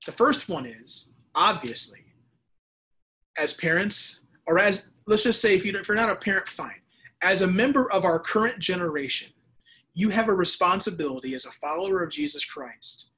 The 0.07 0.13
first 0.13 0.49
one 0.49 0.65
is 0.65 1.13
obviously, 1.35 2.06
as 3.39 3.53
parents, 3.53 4.23
or 4.47 4.59
as 4.59 4.91
let's 5.07 5.23
just 5.23 5.41
say 5.41 5.55
if, 5.55 5.65
you, 5.65 5.77
if 5.79 5.89
you're 5.89 5.97
not 5.97 6.11
a 6.11 6.17
parent, 6.17 6.49
fine. 6.49 6.81
As 7.23 7.43
a 7.43 7.47
member 7.47 7.91
of 7.93 8.05
our 8.05 8.19
current 8.19 8.59
generation, 8.59 9.29
you 9.95 10.11
have 10.11 10.29
a 10.29 10.35
responsibility 10.35 11.35
as 11.35 11.47
a 11.47 11.53
follower 11.53 12.03
of 12.03 12.11
Jesus 12.11 12.45
Christ 12.45 13.09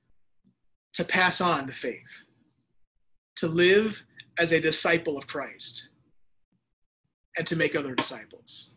to 0.94 1.04
pass 1.04 1.40
on 1.40 1.66
the 1.66 1.72
faith, 1.72 2.24
to 3.36 3.48
live 3.48 4.02
as 4.38 4.52
a 4.52 4.60
disciple 4.60 5.18
of 5.18 5.26
Christ. 5.26 5.88
and 7.38 7.46
to 7.46 7.56
make 7.56 7.76
other 7.76 7.94
disciples. 7.94 8.74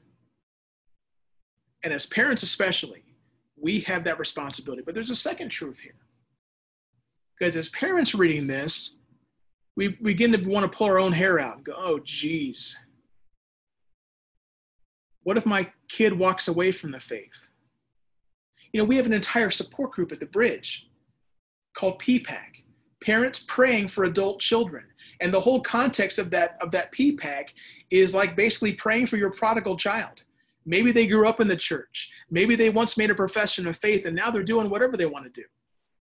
And 1.83 1.91
as 1.91 2.05
parents, 2.05 2.43
especially, 2.43 3.03
we 3.59 3.79
have 3.81 4.03
that 4.03 4.19
responsibility. 4.19 4.83
But 4.85 4.93
there's 4.95 5.09
a 5.09 5.15
second 5.15 5.49
truth 5.49 5.79
here. 5.79 5.95
Because 7.37 7.55
as 7.55 7.69
parents 7.69 8.13
reading 8.13 8.45
this, 8.45 8.97
we 9.75 9.89
begin 9.89 10.31
to 10.33 10.49
want 10.49 10.69
to 10.69 10.77
pull 10.77 10.87
our 10.87 10.99
own 10.99 11.11
hair 11.11 11.39
out 11.39 11.57
and 11.57 11.65
go, 11.65 11.73
oh, 11.77 11.99
geez. 12.03 12.75
What 15.23 15.37
if 15.37 15.45
my 15.45 15.69
kid 15.87 16.13
walks 16.13 16.47
away 16.47 16.71
from 16.71 16.91
the 16.91 16.99
faith? 16.99 17.47
You 18.73 18.79
know, 18.79 18.85
we 18.85 18.97
have 18.97 19.05
an 19.05 19.13
entire 19.13 19.51
support 19.51 19.91
group 19.91 20.11
at 20.11 20.19
the 20.19 20.25
bridge 20.25 20.87
called 21.73 22.01
PPAC, 22.01 22.63
Parents 23.03 23.43
Praying 23.47 23.87
for 23.87 24.05
Adult 24.05 24.39
Children. 24.39 24.85
And 25.19 25.33
the 25.33 25.39
whole 25.39 25.61
context 25.61 26.17
of 26.19 26.31
that 26.31 26.57
of 26.61 26.71
that 26.71 26.91
PPAC 26.91 27.49
is 27.91 28.15
like 28.15 28.35
basically 28.35 28.73
praying 28.73 29.05
for 29.05 29.17
your 29.17 29.31
prodigal 29.31 29.77
child. 29.77 30.23
Maybe 30.65 30.91
they 30.91 31.07
grew 31.07 31.27
up 31.27 31.39
in 31.39 31.47
the 31.47 31.55
church. 31.55 32.11
Maybe 32.29 32.55
they 32.55 32.69
once 32.69 32.97
made 32.97 33.09
a 33.09 33.15
profession 33.15 33.67
of 33.67 33.77
faith 33.77 34.05
and 34.05 34.15
now 34.15 34.31
they're 34.31 34.43
doing 34.43 34.69
whatever 34.69 34.97
they 34.97 35.05
want 35.05 35.25
to 35.25 35.41
do. 35.41 35.45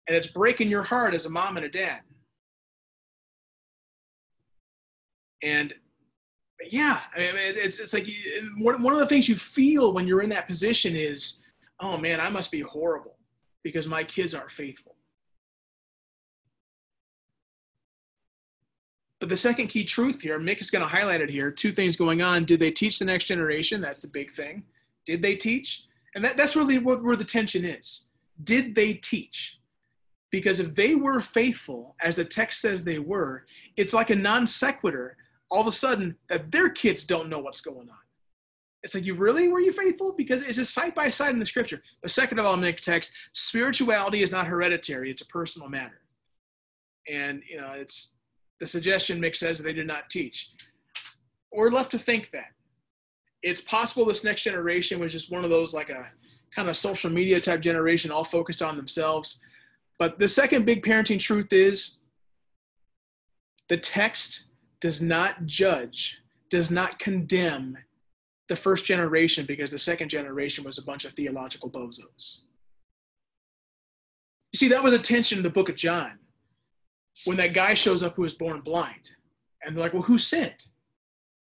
And 0.08 0.16
it's 0.16 0.28
breaking 0.28 0.70
your 0.70 0.84
heart 0.84 1.14
as 1.14 1.26
a 1.26 1.30
mom 1.30 1.58
and 1.58 1.66
a 1.66 1.70
dad. 1.70 2.02
And 5.44 5.74
yeah, 6.66 7.00
I 7.16 7.20
mean, 7.20 7.36
it's, 7.36 7.80
it's 7.80 7.94
like 7.94 8.08
one, 8.58 8.82
one 8.84 8.94
of 8.94 9.00
the 9.00 9.08
things 9.08 9.30
you 9.30 9.36
feel 9.36 9.94
when 9.94 10.08
you're 10.08 10.22
in 10.22 10.30
that 10.30 10.48
position 10.48 10.96
is, 10.96 11.44
oh 11.80 11.98
man, 11.98 12.20
I 12.20 12.30
must 12.30 12.52
be 12.52 12.62
horrible 12.62 13.16
because 13.64 13.88
my 13.88 14.04
kids 14.04 14.34
aren't 14.34 14.52
faithful. 14.52 14.96
But 19.20 19.30
the 19.30 19.38
second 19.38 19.68
key 19.68 19.84
truth 19.84 20.22
here, 20.22 20.40
Mick 20.40 20.62
is 20.62 20.72
going 20.72 20.82
to 20.82 20.88
highlight 20.88 21.22
it 21.22 21.30
here. 21.30 21.52
Two 21.52 21.72
things 21.74 21.98
going 21.98 22.22
on. 22.22 22.46
Did 22.46 22.60
they 22.60 22.72
teach 22.72 23.00
the 23.00 23.06
next 23.06 23.26
generation? 23.26 23.82
That's 23.82 24.02
the 24.02 24.08
big 24.08 24.32
thing. 24.32 24.64
Did 25.06 25.22
they 25.22 25.36
teach? 25.36 25.84
And 26.16 26.24
that, 26.24 26.38
that's 26.38 26.56
really 26.56 26.78
where, 26.78 26.98
where 26.98 27.16
the 27.18 27.26
tension 27.26 27.66
is. 27.66 28.08
Did 28.46 28.76
they 28.76 28.94
teach? 28.94 29.60
Because 30.32 30.60
if 30.60 30.74
they 30.74 30.96
were 30.96 31.22
faithful, 31.22 31.96
as 32.02 32.16
the 32.16 32.24
text 32.24 32.62
says 32.62 32.84
they 32.84 33.00
were, 33.00 33.46
it's 33.76 33.94
like 33.94 34.10
a 34.10 34.16
non 34.16 34.48
sequitur 34.48 35.18
all 35.50 35.62
of 35.62 35.68
a 35.68 35.72
sudden 35.72 36.16
that 36.30 36.52
their 36.52 36.70
kids 36.70 37.04
don't 37.04 37.30
know 37.30 37.40
what's 37.40 37.62
going 37.62 37.90
on. 37.90 37.98
It's 38.82 38.96
like, 38.96 39.06
you 39.06 39.16
really 39.16 39.50
were 39.50 39.60
you 39.60 39.74
faithful? 39.74 40.14
Because 40.14 40.42
it's 40.44 40.58
just 40.58 40.74
side 40.74 40.96
by 40.96 41.10
side 41.10 41.32
in 41.32 41.40
the 41.40 41.46
scripture. 41.46 41.82
But 42.02 42.12
second 42.12 42.40
of 42.40 42.46
all, 42.46 42.56
Mick's 42.56 42.82
text, 42.82 43.12
spirituality 43.34 44.24
is 44.24 44.32
not 44.32 44.48
hereditary, 44.48 45.12
it's 45.12 45.22
a 45.22 45.28
personal 45.28 45.68
matter. 45.68 46.02
And 47.10 47.42
you 47.50 47.60
know, 47.60 47.74
it's 47.76 48.14
the 48.60 48.68
suggestion 48.68 49.20
Mick 49.20 49.36
says 49.36 49.58
they 49.58 49.74
did 49.74 49.88
not 49.88 50.10
teach. 50.10 50.52
We're 51.52 51.72
left 51.72 51.92
to 51.92 52.00
think 52.00 52.30
that. 52.32 52.52
It's 53.42 53.62
possible 53.62 54.06
this 54.06 54.24
next 54.24 54.42
generation 54.42 55.00
was 55.00 55.12
just 55.12 55.32
one 55.32 55.44
of 55.44 55.50
those 55.50 55.74
like 55.74 55.90
a 55.90 56.08
kind 56.54 56.70
of 56.70 56.78
social 56.78 57.10
media 57.10 57.40
type 57.40 57.62
generation, 57.62 58.12
all 58.12 58.24
focused 58.24 58.62
on 58.62 58.76
themselves. 58.76 59.40
But 59.98 60.20
the 60.20 60.28
second 60.28 60.66
big 60.66 60.84
parenting 60.84 61.20
truth 61.20 61.52
is 61.52 62.00
the 63.70 63.78
text 63.78 64.46
does 64.82 65.02
not 65.02 65.46
judge, 65.46 66.22
does 66.50 66.72
not 66.72 67.00
condemn 67.00 67.78
the 68.48 68.56
first 68.56 68.86
generation 68.86 69.46
because 69.46 69.72
the 69.72 69.80
second 69.80 70.10
generation 70.10 70.64
was 70.64 70.78
a 70.78 70.84
bunch 70.84 71.06
of 71.06 71.14
theological 71.14 71.70
bozos. 71.70 72.40
You 74.52 74.58
see, 74.58 74.70
that 74.70 74.84
was 74.84 74.94
a 74.94 75.00
tension 75.00 75.38
in 75.38 75.44
the 75.44 75.50
book 75.50 75.70
of 75.70 75.76
John 75.76 76.18
when 77.26 77.38
that 77.38 77.54
guy 77.54 77.74
shows 77.76 78.02
up 78.02 78.16
who 78.16 78.24
was 78.24 78.34
born 78.34 78.62
blind. 78.62 79.12
And 79.64 79.76
they're 79.76 79.84
like, 79.84 79.94
well, 79.94 80.02
who 80.02 80.18
sinned? 80.18 80.66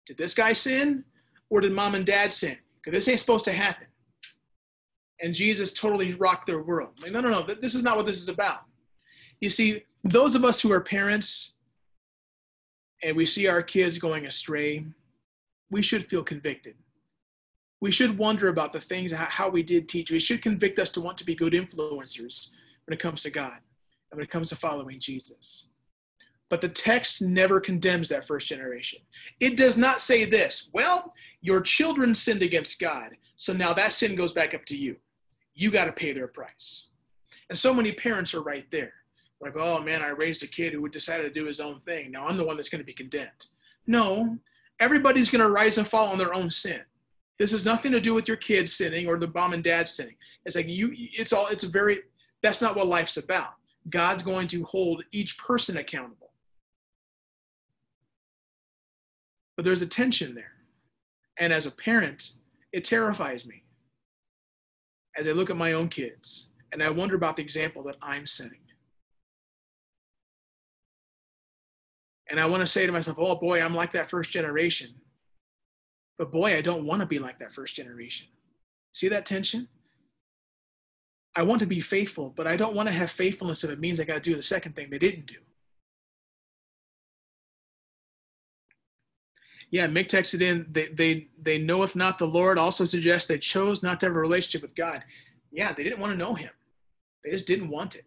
Did 0.08 0.18
this 0.18 0.34
guy 0.34 0.54
sin 0.54 1.04
or 1.50 1.62
did 1.62 1.74
mom 1.74 1.94
and 1.94 2.06
dad 2.06 2.34
sin? 2.34 2.58
Because 2.84 2.98
this 2.98 3.12
ain't 3.12 3.20
supposed 3.20 3.46
to 3.46 3.52
happen. 3.52 3.88
And 5.22 5.34
Jesus 5.34 5.74
totally 5.74 6.14
rocked 6.14 6.48
their 6.48 6.64
world. 6.64 6.94
Like, 7.02 7.12
no, 7.12 7.22
no, 7.22 7.30
no, 7.30 7.42
this 7.42 7.76
is 7.76 7.84
not 7.84 7.98
what 7.98 8.06
this 8.06 8.18
is 8.18 8.30
about. 8.30 8.62
You 9.42 9.50
see, 9.50 9.84
those 10.04 10.36
of 10.36 10.46
us 10.46 10.62
who 10.62 10.72
are 10.72 10.82
parents 10.82 11.57
and 13.04 13.16
we 13.16 13.25
see 13.25 13.48
our 13.48 13.62
kids 13.62 13.98
going 13.98 14.25
astray, 14.25 14.86
we 15.70 15.82
should 15.82 16.10
feel 16.10 16.24
convicted. 16.24 16.75
We 17.80 17.92
should 17.92 18.18
wonder 18.18 18.48
about 18.48 18.74
the 18.74 18.82
things, 18.82 19.12
how 19.12 19.50
we 19.50 19.62
did 19.62 19.88
teach. 19.88 20.10
We 20.10 20.20
should 20.20 20.42
convict 20.42 20.80
us 20.80 20.89
to 20.92 21.01
want 21.01 21.18
to 21.20 21.25
be 21.25 21.36
good 21.36 21.54
influencers 21.54 22.51
when 22.86 22.94
it 22.94 23.00
comes 23.00 23.22
to 23.24 23.30
God 23.30 23.60
and 24.12 24.18
when 24.18 24.24
it 24.24 24.32
comes 24.32 24.50
to 24.50 24.56
following 24.56 25.00
Jesus. 25.00 25.68
But 26.50 26.62
the 26.62 26.70
text 26.70 27.22
never 27.22 27.60
condemns 27.60 28.10
that 28.10 28.25
first 28.25 28.48
generation. 28.48 29.00
It 29.39 29.58
does 29.58 29.77
not 29.77 30.01
say 30.01 30.25
this, 30.25 30.70
well, 30.74 31.13
your 31.42 31.62
children 31.62 32.16
sinned 32.16 32.42
against 32.42 32.80
God, 32.80 33.16
so 33.36 33.54
now 33.54 33.74
that 33.74 33.94
sin 33.94 34.16
goes 34.16 34.34
back 34.34 34.54
up 34.56 34.66
to 34.66 34.77
you. 34.77 34.96
You 35.54 35.70
got 35.70 35.86
to 35.86 35.92
pay 35.92 36.13
their 36.13 36.27
price. 36.27 36.88
And 37.50 37.60
so 37.60 37.74
many 37.74 37.92
parents 37.92 38.34
are 38.34 38.42
right 38.42 38.70
there. 38.72 38.94
Like, 39.39 39.56
oh 39.56 39.82
man, 39.82 40.01
I 40.01 40.10
raised 40.10 40.44
a 40.44 40.48
kid 40.48 40.74
who 40.74 40.88
decided 40.89 41.24
to 41.24 41.39
do 41.39 41.46
his 41.46 41.60
own 41.60 41.79
thing. 41.82 42.12
Now 42.12 42.27
I'm 42.27 42.38
the 42.38 42.46
one 42.46 42.58
that's 42.58 42.70
going 42.70 42.82
to 42.82 42.86
be 42.86 42.94
condemned. 42.94 43.46
No, 43.86 44.38
everybody's 44.79 45.29
going 45.29 45.44
to 45.44 45.50
rise 45.50 45.77
and 45.77 45.88
fall 45.88 46.08
on 46.08 46.17
their 46.17 46.34
own 46.34 46.50
sin. 46.50 46.82
This 47.39 47.51
has 47.51 47.65
nothing 47.65 47.91
to 47.91 48.01
do 48.01 48.13
with 48.13 48.27
your 48.27 48.38
kids 48.38 48.74
sinning 48.74 49.08
or 49.08 49.17
the 49.17 49.32
mom 49.34 49.53
and 49.53 49.63
dad 49.63 49.88
sinning. 49.88 50.15
It's 50.46 50.56
like 50.56 50.67
you, 50.67 50.91
it's 50.94 51.34
all, 51.34 51.48
it's 51.48 51.63
very, 51.63 52.00
that's 52.41 52.62
not 52.62 52.75
what 52.75 52.88
life's 52.88 53.17
about. 53.17 53.53
God's 53.89 54.24
going 54.24 54.48
to 54.50 54.63
hold 54.63 55.03
each 55.12 55.38
person 55.38 55.77
accountable. 55.77 56.32
But 59.56 59.65
there's 59.65 59.82
a 59.82 59.88
tension 59.88 60.34
there. 60.34 60.53
And 61.38 61.53
as 61.53 61.67
a 61.67 61.72
parent, 61.72 62.32
it 62.72 62.84
terrifies 62.84 63.46
me 63.46 63.63
as 65.15 65.27
I 65.27 65.32
look 65.32 65.50
at 65.50 65.58
my 65.58 65.74
own 65.74 65.89
kids 65.89 66.48
and 66.72 66.82
I 66.82 66.89
wonder 66.89 67.15
about 67.15 67.36
the 67.36 67.44
example 67.44 67.84
that 67.84 67.98
I'm 68.01 68.27
setting. 68.27 68.60
And 72.30 72.40
I 72.40 72.46
want 72.46 72.62
to 72.62 72.68
say 72.68 72.86
to 72.86 72.92
myself, 72.92 73.18
oh 73.20 73.36
boy, 73.36 73.62
I'm 73.62 73.76
like 73.76 73.92
that 73.94 74.10
first 74.10 74.32
generation. 74.32 74.94
But 76.18 76.32
boy, 76.32 76.56
I 76.58 76.62
don't 76.62 76.86
want 76.86 77.00
to 77.02 77.06
be 77.06 77.20
like 77.20 77.40
that 77.40 77.54
first 77.54 77.76
generation. 77.76 78.28
See 78.92 79.08
that 79.10 79.26
tension? 79.26 79.68
I 81.36 81.44
want 81.44 81.60
to 81.60 81.68
be 81.68 81.80
faithful, 81.80 82.34
but 82.36 82.48
I 82.48 82.58
don't 82.58 82.76
want 82.76 82.90
to 82.90 82.94
have 82.94 83.12
faithfulness 83.12 83.64
if 83.64 83.70
it 83.70 83.80
means 83.80 84.00
I 84.00 84.06
got 84.06 84.16
to 84.16 84.20
do 84.20 84.36
the 84.36 84.42
second 84.42 84.76
thing 84.76 84.90
they 84.90 84.98
didn't 84.98 85.28
do. 85.28 85.36
Yeah, 89.70 89.88
Mick 89.88 90.08
texted 90.08 90.42
in, 90.42 90.66
they, 90.72 90.88
they, 90.88 91.28
they 91.42 91.58
knoweth 91.58 91.96
not 91.96 92.18
the 92.18 92.26
Lord 92.26 92.58
also 92.58 92.86
suggests 92.86 93.28
they 93.28 93.38
chose 93.38 93.84
not 93.84 94.00
to 94.00 94.08
have 94.08 94.16
a 94.16 94.20
relationship 94.20 94.62
with 94.62 94.76
God. 94.76 95.04
Yeah, 95.52 95.74
they 95.74 95.84
didn't 95.84 96.00
want 96.00 96.14
to 96.14 96.18
know 96.18 96.34
him. 96.34 96.50
They 97.24 97.32
just 97.32 97.48
didn't 97.48 97.70
want 97.70 97.96
it. 97.96 98.06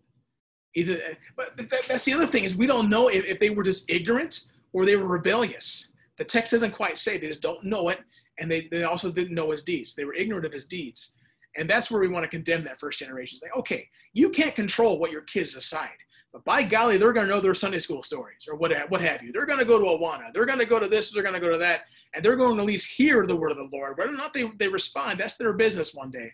Either, 0.74 1.00
but 1.36 1.56
that, 1.56 1.82
that's 1.88 2.04
the 2.04 2.12
other 2.12 2.26
thing 2.26 2.44
is 2.44 2.54
we 2.54 2.66
don't 2.66 2.88
know 2.88 3.08
if, 3.08 3.24
if 3.24 3.38
they 3.40 3.50
were 3.50 3.62
just 3.62 3.90
ignorant 3.90 4.46
or 4.72 4.84
they 4.84 4.96
were 4.96 5.08
rebellious. 5.08 5.92
The 6.16 6.24
text 6.24 6.52
doesn't 6.52 6.72
quite 6.72 6.96
say. 6.96 7.18
They 7.18 7.26
just 7.26 7.40
don't 7.40 7.64
know 7.64 7.88
it. 7.88 8.00
And 8.38 8.50
they, 8.50 8.68
they 8.70 8.84
also 8.84 9.10
didn't 9.10 9.34
know 9.34 9.50
his 9.50 9.64
deeds. 9.64 9.94
They 9.94 10.04
were 10.04 10.14
ignorant 10.14 10.46
of 10.46 10.52
his 10.52 10.66
deeds. 10.66 11.12
And 11.56 11.68
that's 11.68 11.90
where 11.90 12.00
we 12.00 12.08
want 12.08 12.24
to 12.24 12.28
condemn 12.28 12.62
that 12.64 12.78
first 12.78 12.98
generation. 12.98 13.36
It's 13.36 13.42
like, 13.42 13.56
okay, 13.56 13.88
you 14.12 14.30
can't 14.30 14.54
control 14.54 14.98
what 14.98 15.10
your 15.10 15.22
kids 15.22 15.54
decide, 15.54 15.88
but 16.32 16.44
by 16.44 16.62
golly, 16.62 16.96
they're 16.96 17.12
going 17.12 17.26
to 17.26 17.34
know 17.34 17.40
their 17.40 17.54
Sunday 17.54 17.80
school 17.80 18.02
stories 18.02 18.46
or 18.48 18.56
what, 18.56 18.72
what 18.88 19.00
have 19.00 19.22
you. 19.22 19.32
They're 19.32 19.46
going 19.46 19.58
to 19.58 19.64
go 19.64 19.78
to 19.78 19.84
Awana. 19.84 20.32
They're 20.32 20.46
going 20.46 20.60
to 20.60 20.66
go 20.66 20.78
to 20.78 20.86
this. 20.86 21.10
They're 21.10 21.24
going 21.24 21.34
to 21.34 21.40
go 21.40 21.50
to 21.50 21.58
that. 21.58 21.82
And 22.14 22.24
they're 22.24 22.36
going 22.36 22.54
to 22.56 22.60
at 22.60 22.66
least 22.66 22.88
hear 22.88 23.26
the 23.26 23.36
word 23.36 23.50
of 23.50 23.56
the 23.56 23.68
Lord. 23.72 23.98
Whether 23.98 24.12
or 24.12 24.16
not 24.16 24.32
they, 24.32 24.50
they 24.58 24.68
respond, 24.68 25.18
that's 25.18 25.36
their 25.36 25.52
business 25.54 25.94
one 25.94 26.10
day. 26.10 26.32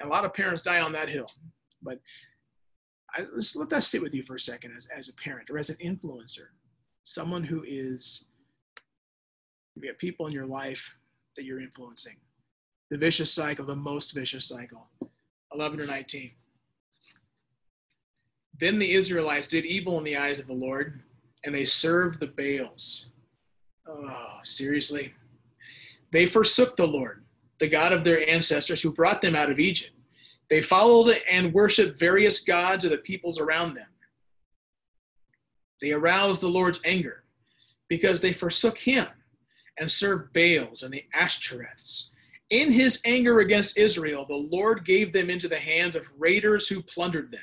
And 0.00 0.08
a 0.08 0.12
lot 0.12 0.24
of 0.24 0.34
parents 0.34 0.62
die 0.62 0.80
on 0.80 0.92
that 0.92 1.08
hill. 1.08 1.30
But 1.82 2.00
I, 3.18 3.24
let's 3.34 3.56
let 3.56 3.68
that 3.70 3.84
sit 3.84 4.00
with 4.00 4.14
you 4.14 4.22
for 4.22 4.36
a 4.36 4.40
second 4.40 4.72
as, 4.76 4.86
as 4.94 5.08
a 5.08 5.14
parent 5.14 5.50
or 5.50 5.58
as 5.58 5.70
an 5.70 5.76
influencer, 5.76 6.48
someone 7.04 7.42
who 7.42 7.64
is, 7.66 8.26
you 9.74 9.88
have 9.88 9.98
people 9.98 10.26
in 10.26 10.32
your 10.32 10.46
life 10.46 10.96
that 11.36 11.44
you're 11.44 11.60
influencing 11.60 12.16
the 12.90 12.98
vicious 12.98 13.32
cycle, 13.32 13.66
the 13.66 13.76
most 13.76 14.14
vicious 14.14 14.46
cycle. 14.46 14.88
11 15.52 15.80
or 15.80 15.86
19. 15.86 16.30
Then 18.58 18.78
the 18.78 18.92
Israelites 18.92 19.46
did 19.46 19.64
evil 19.64 19.98
in 19.98 20.04
the 20.04 20.16
eyes 20.16 20.40
of 20.40 20.46
the 20.46 20.52
Lord, 20.52 21.00
and 21.44 21.54
they 21.54 21.64
served 21.64 22.20
the 22.20 22.26
Baals. 22.26 23.10
Oh, 23.86 24.38
seriously? 24.42 25.14
They 26.12 26.26
forsook 26.26 26.76
the 26.76 26.86
Lord, 26.86 27.24
the 27.58 27.68
God 27.68 27.92
of 27.92 28.04
their 28.04 28.28
ancestors 28.28 28.80
who 28.80 28.92
brought 28.92 29.22
them 29.22 29.34
out 29.34 29.50
of 29.50 29.58
Egypt. 29.58 29.92
They 30.50 30.62
followed 30.62 31.16
and 31.30 31.52
worshiped 31.52 31.98
various 31.98 32.40
gods 32.40 32.84
of 32.84 32.90
the 32.90 32.98
peoples 32.98 33.38
around 33.38 33.74
them. 33.74 33.88
They 35.80 35.92
aroused 35.92 36.40
the 36.40 36.48
Lord's 36.48 36.80
anger 36.84 37.24
because 37.88 38.20
they 38.20 38.32
forsook 38.32 38.78
him 38.78 39.06
and 39.78 39.90
served 39.90 40.32
Baals 40.32 40.82
and 40.82 40.92
the 40.92 41.04
Ashtoreths 41.14 42.10
in 42.50 42.72
his 42.72 43.00
anger 43.04 43.40
against 43.40 43.76
Israel, 43.76 44.24
the 44.26 44.34
Lord 44.34 44.84
gave 44.84 45.12
them 45.12 45.28
into 45.28 45.48
the 45.48 45.58
hands 45.58 45.96
of 45.96 46.06
raiders 46.16 46.66
who 46.66 46.82
plundered 46.82 47.30
them. 47.30 47.40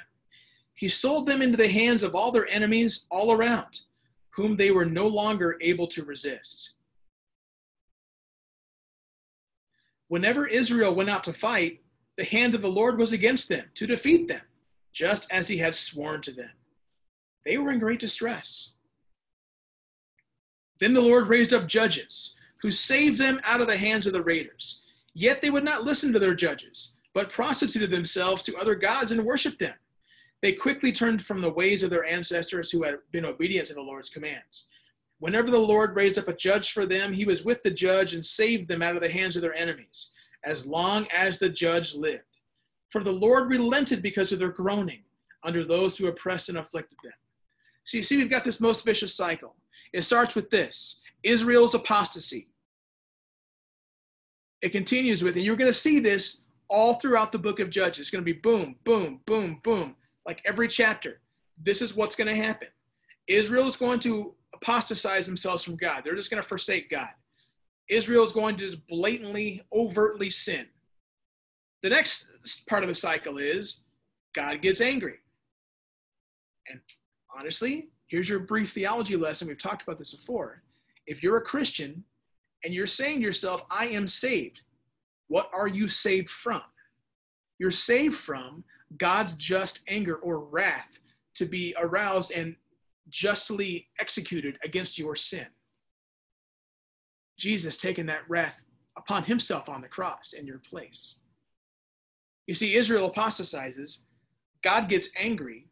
He 0.74 0.88
sold 0.88 1.28
them 1.28 1.42
into 1.42 1.58
the 1.58 1.68
hands 1.68 2.04
of 2.04 2.16
all 2.16 2.32
their 2.32 2.48
enemies 2.48 3.06
all 3.12 3.32
around, 3.32 3.82
whom 4.32 4.56
they 4.56 4.72
were 4.72 4.86
no 4.86 5.08
longer 5.08 5.58
able 5.62 5.88
to 5.88 6.04
resist. 6.04 6.74
Whenever 10.08 10.48
Israel 10.48 10.94
went 10.94 11.10
out 11.10 11.24
to 11.26 11.34
fight, 11.34 11.82
the 12.18 12.24
hand 12.24 12.56
of 12.56 12.62
the 12.62 12.70
Lord 12.70 12.98
was 12.98 13.12
against 13.12 13.50
them 13.50 13.66
to 13.76 13.88
defeat 13.88 14.28
them, 14.28 14.42
just 14.94 15.28
as 15.32 15.48
he 15.48 15.58
had 15.58 15.76
sworn 15.76 16.22
to 16.22 16.32
them. 16.32 16.52
They 17.46 17.58
were 17.58 17.72
in 17.72 17.80
great 17.80 18.00
distress. 18.00 18.74
Then 20.80 20.94
the 20.94 21.02
Lord 21.02 21.28
raised 21.28 21.54
up 21.54 21.68
judges 21.68 22.36
who 22.62 22.72
saved 22.72 23.20
them 23.20 23.40
out 23.44 23.62
of 23.62 23.68
the 23.68 23.78
hands 23.78 24.08
of 24.08 24.14
the 24.14 24.24
raiders. 24.24 24.82
Yet 25.14 25.42
they 25.42 25.50
would 25.50 25.64
not 25.64 25.84
listen 25.84 26.12
to 26.14 26.20
their 26.20 26.34
judges, 26.34 26.94
but 27.14 27.30
prostituted 27.30 27.92
themselves 27.92 28.44
to 28.44 28.58
other 28.58 28.76
gods 28.76 29.12
and 29.12 29.24
worshiped 29.24 29.60
them. 29.60 29.76
They 30.42 30.52
quickly 30.52 30.92
turned 30.92 31.24
from 31.24 31.42
the 31.42 31.52
ways 31.52 31.84
of 31.84 31.90
their 31.90 32.06
ancestors 32.06 32.72
who 32.72 32.84
had 32.84 32.96
been 33.12 33.26
obedient 33.26 33.68
to 33.70 33.74
the 33.74 33.82
Lord's 33.82 34.10
commands. 34.10 34.68
Whenever 35.20 35.50
the 35.50 35.58
Lord 35.58 35.96
raised 35.96 36.18
up 36.18 36.28
a 36.28 36.36
judge 36.36 36.72
for 36.72 36.86
them, 36.86 37.14
he 37.14 37.26
was 37.26 37.46
with 37.46 37.64
the 37.64 37.72
judge 37.72 38.14
and 38.14 38.24
saved 38.24 38.68
them 38.68 38.82
out 38.82 38.96
of 38.96 39.02
the 39.02 39.10
hands 39.10 39.36
of 39.36 39.42
their 39.42 39.56
enemies, 39.56 40.12
as 40.46 40.66
long 40.66 41.08
as 41.14 41.40
the 41.40 41.50
judge 41.50 41.96
lived. 41.96 42.24
For 42.92 43.04
the 43.04 43.12
Lord 43.12 43.50
relented 43.50 44.02
because 44.02 44.32
of 44.32 44.40
their 44.40 44.50
groaning 44.50 45.04
under 45.44 45.64
those 45.64 45.98
who 45.98 46.08
oppressed 46.08 46.50
and 46.50 46.58
afflicted 46.58 46.98
them. 47.04 47.14
So 47.84 47.98
you 47.98 48.04
see, 48.04 48.18
we've 48.18 48.30
got 48.30 48.46
this 48.46 48.62
most 48.62 48.86
vicious 48.86 49.14
cycle. 49.14 49.56
It 49.94 50.04
starts 50.04 50.36
with 50.36 50.50
this 50.50 51.02
Israel's 51.24 51.75
apostasy. 51.75 52.48
It 54.62 54.70
continues 54.70 55.24
with, 55.24 55.36
and 55.36 55.44
you're 55.44 55.56
going 55.56 55.70
to 55.70 55.74
see 55.74 56.00
this 56.00 56.44
all 56.68 56.96
throughout 56.96 57.32
the 57.32 57.38
book 57.38 57.60
of 57.60 57.70
Judges. 57.70 58.00
It's 58.00 58.10
going 58.10 58.24
to 58.24 58.34
be 58.34 58.40
boom, 58.40 58.75
boom, 58.84 59.22
boom, 59.25 59.60
boom, 59.64 59.96
like 60.25 60.42
every 60.46 60.68
chapter. 60.68 61.22
This 61.62 61.82
is 61.82 61.96
what's 61.96 62.16
going 62.16 62.28
to 62.28 62.44
happen. 62.44 62.70
Israel 63.28 63.68
is 63.68 63.75
going 63.75 64.00
to 64.02 64.34
apostatize 64.54 65.25
themselves 65.25 65.64
from 65.64 65.75
God. 65.75 66.04
They're 66.04 66.16
just 66.16 66.32
going 66.32 66.42
to 66.42 66.48
forsake 66.48 66.90
God. 66.90 67.10
Israel 67.89 68.24
is 68.24 68.32
going 68.32 68.56
to 68.58 68.65
just 68.65 68.88
blatantly, 68.88 69.62
overtly 69.74 70.30
sin. 70.30 70.65
The 71.84 71.89
next 71.89 72.65
part 72.68 72.84
of 72.84 72.89
the 72.89 72.96
cycle 72.96 73.38
is 73.38 73.82
God 74.34 74.62
gets 74.62 74.82
angry. 74.82 75.18
And 76.70 76.80
honestly, 77.38 77.89
here's 78.08 78.27
your 78.27 78.39
brief 78.39 78.74
theology 78.74 79.15
lesson. 79.15 79.48
We've 79.48 79.58
talked 79.58 79.84
about 79.84 80.00
this 80.00 80.15
before. 80.15 80.63
If 81.06 81.22
you're 81.22 81.38
a 81.38 81.42
Christian 81.42 82.04
and 82.63 82.74
you're 82.74 82.88
saying 82.88 83.18
to 83.18 83.24
yourself, 83.24 83.63
I 83.70 83.88
am 83.88 84.08
saved, 84.08 84.62
what 85.27 85.50
are 85.54 85.68
you 85.68 85.88
saved 85.88 86.30
from? 86.30 86.62
You're 87.60 87.72
saved 87.72 88.15
from 88.15 88.63
God's 88.98 89.34
just 89.34 89.82
anger 89.88 90.15
or 90.18 90.39
wrath 90.39 90.89
to 91.36 91.46
be 91.46 91.75
aroused 91.80 92.32
and 92.32 92.56
justly 93.10 93.88
executed 94.00 94.58
against 94.63 94.98
your 94.98 95.15
sin. 95.15 95.46
Jesus 97.38 97.77
taking 97.77 98.06
that 98.08 98.27
wrath 98.30 98.62
upon 98.98 99.24
himself 99.24 99.70
on 99.70 99.82
the 99.82 99.88
cross 99.88 100.34
in 100.34 100.46
your 100.46 100.60
place. 100.60 101.15
You 102.48 102.54
see, 102.54 102.75
Israel 102.75 103.08
apostatizes, 103.08 104.04
God 104.63 104.88
gets 104.88 105.10
angry, 105.18 105.68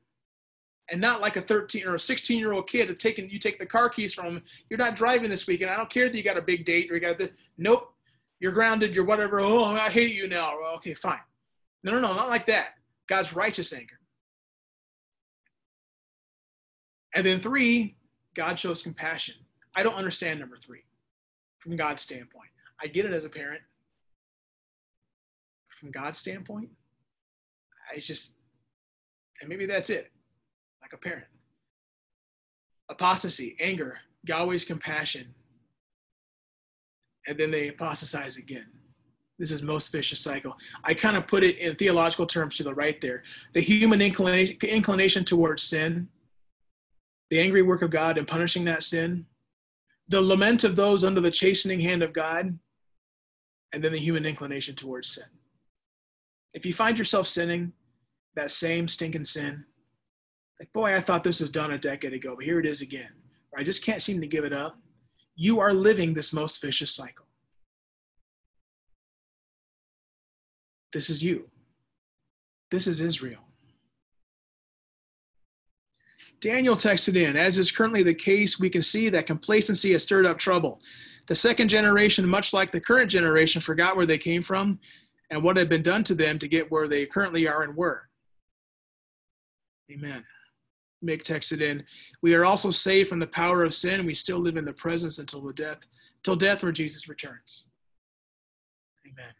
and 0.92 1.00
not 1.00 1.22
like 1.22 1.38
a 1.38 1.42
13 1.42 1.88
or 1.88 1.96
a 1.96 2.00
16 2.00 2.38
year 2.38 2.52
old 2.52 2.68
kid 2.68 2.98
taking 3.00 3.30
you 3.30 3.40
take 3.40 3.58
the 3.58 3.66
car 3.66 3.90
keys 3.90 4.14
from 4.14 4.26
him. 4.26 4.44
You're 4.70 4.78
not 4.78 4.96
driving 4.96 5.30
this 5.30 5.48
weekend. 5.48 5.72
I 5.72 5.78
don't 5.78 5.90
care 5.90 6.10
that 6.10 6.16
you 6.16 6.24
got 6.24 6.38
a 6.38 6.42
big 6.42 6.66
date 6.66 6.92
or 6.92 6.96
you 6.96 7.00
got 7.00 7.18
this. 7.18 7.32
Nope, 7.58 7.94
you're 8.40 8.52
grounded. 8.52 8.94
You're 8.94 9.06
whatever. 9.06 9.40
Oh, 9.40 9.64
I 9.64 9.90
hate 9.90 10.14
you 10.14 10.28
now. 10.28 10.54
Okay, 10.76 10.94
fine. 10.94 11.20
No, 11.84 11.94
no, 11.94 12.02
no, 12.02 12.14
not 12.14 12.30
like 12.30 12.46
that. 12.48 12.76
God's 13.08 13.34
righteous 13.34 13.74
anger. 13.74 14.00
And 17.16 17.26
then 17.26 17.40
three, 17.40 17.96
God 18.36 18.60
shows 18.60 18.82
compassion. 18.82 19.36
I 19.76 19.84
don't 19.84 19.96
understand 19.96 20.40
number 20.40 20.58
three 20.58 20.84
from 21.64 21.78
God's 21.78 22.04
standpoint. 22.04 22.50
I 22.82 22.88
get 22.88 23.06
it 23.06 23.14
as 23.14 23.24
a 23.24 23.30
parent. 23.30 23.62
From 25.70 25.92
God's 25.92 26.20
standpoint, 26.20 26.70
I 27.92 28.00
just, 28.00 28.34
and 29.40 29.50
maybe 29.50 29.66
that's 29.66 29.90
it, 29.90 30.12
like 30.82 30.94
a 30.94 30.98
parent. 30.98 31.26
Apostasy, 32.90 33.56
anger, 33.60 33.98
Yahweh's 34.28 34.66
compassion, 34.66 35.34
and 37.28 37.38
then 37.38 37.50
they 37.50 37.70
apostatize 37.70 38.38
again. 38.38 38.68
This 39.40 39.52
is 39.52 39.62
most 39.62 39.92
vicious 39.92 40.20
cycle. 40.20 40.56
I 40.84 40.94
kind 40.94 41.18
of 41.18 41.28
put 41.28 41.44
it 41.44 41.58
in 41.58 41.76
theological 41.76 42.28
terms 42.28 42.56
to 42.58 42.64
the 42.64 42.76
right 42.76 43.00
there. 43.02 43.24
The 43.54 43.62
human 43.62 44.02
inclination, 44.02 44.58
inclination 44.62 45.26
towards 45.26 45.64
sin 45.64 46.08
the 47.30 47.40
angry 47.40 47.64
work 47.64 47.82
of 47.82 47.90
God 47.90 48.20
in 48.20 48.26
punishing 48.26 48.64
that 48.66 48.84
sin, 48.84 49.26
the 50.14 50.22
lament 50.22 50.64
of 50.64 50.76
those 50.76 51.04
under 51.04 51.20
the 51.20 51.32
chastening 51.32 51.80
hand 51.80 52.04
of 52.04 52.14
God, 52.14 52.56
and 53.74 53.84
then 53.84 53.92
the 53.92 53.98
human 53.98 54.28
inclination 54.28 54.76
towards 54.76 55.10
sin. 55.10 55.26
If 56.54 56.68
you 56.68 56.74
find 56.76 57.00
yourself 57.00 57.28
sinning 57.28 57.74
that 58.36 58.52
same 58.52 58.88
stinking 58.88 59.26
sin, 59.26 59.66
like, 60.60 60.72
boy, 60.72 60.96
I 60.96 61.02
thought 61.02 61.24
this 61.24 61.40
was 61.40 61.50
done 61.50 61.72
a 61.72 61.80
decade 61.80 62.14
ago, 62.14 62.36
but 62.36 62.46
here 62.46 62.60
it 62.60 62.66
is 62.68 62.82
again, 62.82 63.10
or 63.52 63.60
I 63.60 63.64
just 63.64 63.84
can't 63.84 64.04
seem 64.04 64.22
to 64.22 64.28
give 64.28 64.46
it 64.46 64.54
up, 64.54 64.78
you 65.36 65.60
are 65.60 65.74
living 65.74 66.14
this 66.14 66.32
most 66.32 66.62
vicious 66.62 66.94
cycle. 66.94 67.26
This 70.92 71.10
is 71.10 71.24
you. 71.24 71.50
This 72.70 72.86
is 72.86 73.02
Israel. 73.02 73.43
Daniel 76.44 76.76
texted 76.76 77.16
in, 77.16 77.38
as 77.38 77.58
is 77.58 77.72
currently 77.72 78.04
the 78.04 78.14
case, 78.14 78.60
we 78.60 78.70
can 78.70 78.84
see 78.84 79.08
that 79.08 79.26
complacency 79.26 79.94
has 79.94 80.04
stirred 80.04 80.26
up 80.26 80.38
trouble. 80.38 80.82
The 81.28 81.36
second 81.36 81.70
generation, 81.70 82.28
much 82.28 82.52
like 82.52 82.70
the 82.70 82.82
current 82.82 83.10
generation, 83.10 83.62
forgot 83.62 83.96
where 83.96 84.06
they 84.06 84.18
came 84.18 84.42
from 84.42 84.78
and 85.30 85.42
what 85.42 85.56
had 85.56 85.70
been 85.70 85.82
done 85.82 86.04
to 86.04 86.14
them 86.14 86.38
to 86.40 86.50
get 86.50 86.70
where 86.70 86.90
they 86.90 87.06
currently 87.06 87.48
are 87.48 87.64
and 87.64 87.74
were. 87.78 88.10
Amen. 89.90 90.26
Mick 91.02 91.24
texted 91.24 91.62
in, 91.62 91.82
we 92.22 92.36
are 92.36 92.44
also 92.44 92.72
saved 92.72 93.08
from 93.08 93.20
the 93.20 93.28
power 93.28 93.64
of 93.64 93.74
sin. 93.74 94.06
We 94.06 94.14
still 94.14 94.40
live 94.40 94.58
in 94.58 94.66
the 94.66 94.74
presence 94.74 95.20
until 95.20 95.40
the 95.40 95.54
death, 95.54 95.80
until 96.18 96.36
death 96.36 96.62
where 96.62 96.74
Jesus 96.74 97.08
returns. 97.08 97.68
Amen. 99.08 99.32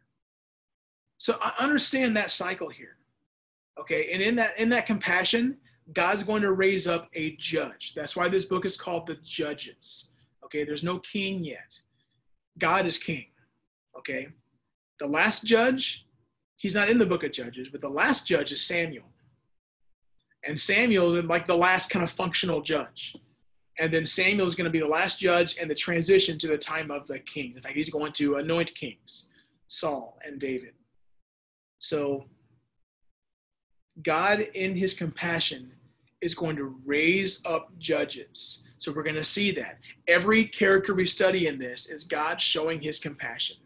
So 1.18 1.36
I 1.42 1.52
understand 1.60 2.16
that 2.16 2.32
cycle 2.32 2.70
here. 2.70 2.96
Okay, 3.78 4.10
and 4.14 4.22
in 4.22 4.38
that 4.38 4.58
in 4.58 4.70
that 4.70 4.86
compassion, 4.86 5.58
God's 5.92 6.24
going 6.24 6.42
to 6.44 6.54
raise 6.54 6.88
up 6.88 7.10
a 7.14 7.36
judge. 7.38 7.94
That's 7.96 8.16
why 8.16 8.30
this 8.30 8.46
book 8.46 8.66
is 8.66 8.78
called 8.78 9.08
the 9.08 9.18
Judges. 9.24 10.12
Okay, 10.46 10.64
there's 10.64 10.84
no 10.84 11.00
king 11.00 11.44
yet. 11.44 11.78
God 12.58 12.86
is 12.86 12.98
king. 12.98 13.26
Okay, 13.98 14.28
the 15.00 15.08
last 15.08 15.46
judge, 15.46 16.06
he's 16.56 16.76
not 16.76 16.90
in 16.90 16.98
the 16.98 17.06
book 17.06 17.24
of 17.24 17.32
Judges, 17.32 17.68
but 17.72 17.82
the 17.82 17.90
last 17.90 18.26
judge 18.26 18.52
is 18.52 18.62
Samuel. 18.62 19.06
And 20.46 20.60
Samuel 20.60 21.16
is 21.16 21.26
like 21.26 21.48
the 21.48 21.58
last 21.58 21.90
kind 21.90 22.04
of 22.04 22.12
functional 22.12 22.62
judge. 22.62 23.16
And 23.80 23.94
then 23.94 24.06
Samuel 24.06 24.46
is 24.46 24.56
going 24.56 24.66
to 24.66 24.72
be 24.72 24.80
the 24.80 24.88
last 24.88 25.20
judge 25.20 25.58
and 25.60 25.70
the 25.70 25.76
transition 25.76 26.38
to 26.40 26.48
the 26.48 26.58
time 26.58 26.92
of 26.92 27.08
the 27.08 27.20
kings. 27.20 27.58
In 27.58 27.64
fact, 27.64 27.76
he's 27.76 27.90
going 27.90 28.14
to 28.14 28.36
anoint 28.36 28.76
kings, 28.76 29.30
Saul 29.68 30.20
and 30.24 30.40
David. 30.40 30.74
So 31.80 32.26
God, 34.02 34.40
in 34.54 34.76
his 34.76 34.94
compassion, 34.94 35.72
is 36.22 36.34
going 36.34 36.56
to 36.56 36.76
raise 36.86 37.42
up 37.46 37.70
judges. 37.78 38.64
So 38.78 38.92
we're 38.92 39.04
going 39.04 39.16
to 39.16 39.24
see 39.24 39.52
that. 39.52 39.78
Every 40.08 40.46
character 40.46 40.94
we 40.94 41.06
study 41.06 41.48
in 41.48 41.60
this 41.60 41.90
is 41.90 42.04
God 42.04 42.42
showing 42.42 42.82
his 42.82 42.98
compassion, 42.98 43.58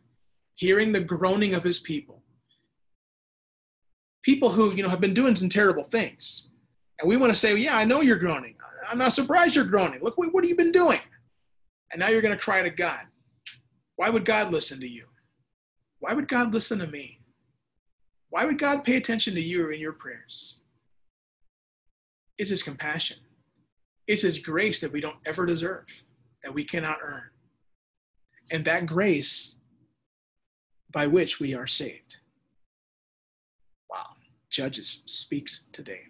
hearing 0.55 0.91
the 0.91 0.99
groaning 0.99 1.55
of 1.55 1.63
his 1.63 1.79
people. 1.79 2.21
People 4.23 4.49
who, 4.49 4.73
you 4.73 4.83
know, 4.83 4.89
have 4.89 4.99
been 4.99 5.13
doing 5.13 5.35
some 5.35 5.49
terrible 5.49 5.85
things. 5.85 6.49
And 6.99 7.07
we 7.07 7.15
want 7.15 7.31
to 7.31 7.39
say, 7.39 7.53
well, 7.53 7.61
yeah, 7.61 7.77
I 7.77 7.85
know 7.85 8.01
you're 8.01 8.17
groaning. 8.17 8.55
I'm 8.89 8.97
not 8.97 9.13
surprised 9.13 9.55
you're 9.55 9.65
groaning. 9.65 10.01
Look, 10.01 10.17
what, 10.17 10.33
what 10.33 10.43
have 10.43 10.49
you 10.49 10.55
been 10.55 10.71
doing? 10.71 10.99
And 11.91 11.99
now 11.99 12.09
you're 12.09 12.21
going 12.21 12.35
to 12.35 12.43
cry 12.43 12.61
to 12.61 12.69
God. 12.69 13.05
Why 13.95 14.09
would 14.09 14.25
God 14.25 14.51
listen 14.51 14.79
to 14.81 14.87
you? 14.87 15.05
Why 15.99 16.13
would 16.13 16.27
God 16.27 16.53
listen 16.53 16.79
to 16.79 16.87
me? 16.87 17.19
Why 18.37 18.45
would 18.45 18.59
God 18.59 18.83
pay 18.83 18.97
attention 18.97 19.33
to 19.33 19.41
you 19.41 19.71
in 19.71 19.79
your 19.79 19.93
prayers? 19.93 20.61
It's 22.37 22.51
His 22.51 22.61
compassion. 22.61 23.17
It's 24.05 24.21
His 24.21 24.37
grace 24.37 24.79
that 24.79 24.91
we 24.91 25.01
don't 25.01 25.17
ever 25.25 25.47
deserve, 25.47 25.87
that 26.43 26.53
we 26.53 26.63
cannot 26.63 26.99
earn. 27.01 27.23
And 28.51 28.63
that 28.65 28.85
grace 28.85 29.55
by 30.91 31.07
which 31.07 31.39
we 31.39 31.55
are 31.55 31.65
saved. 31.65 32.17
Wow. 33.89 34.05
Judges 34.51 35.01
speaks 35.07 35.65
today. 35.71 36.01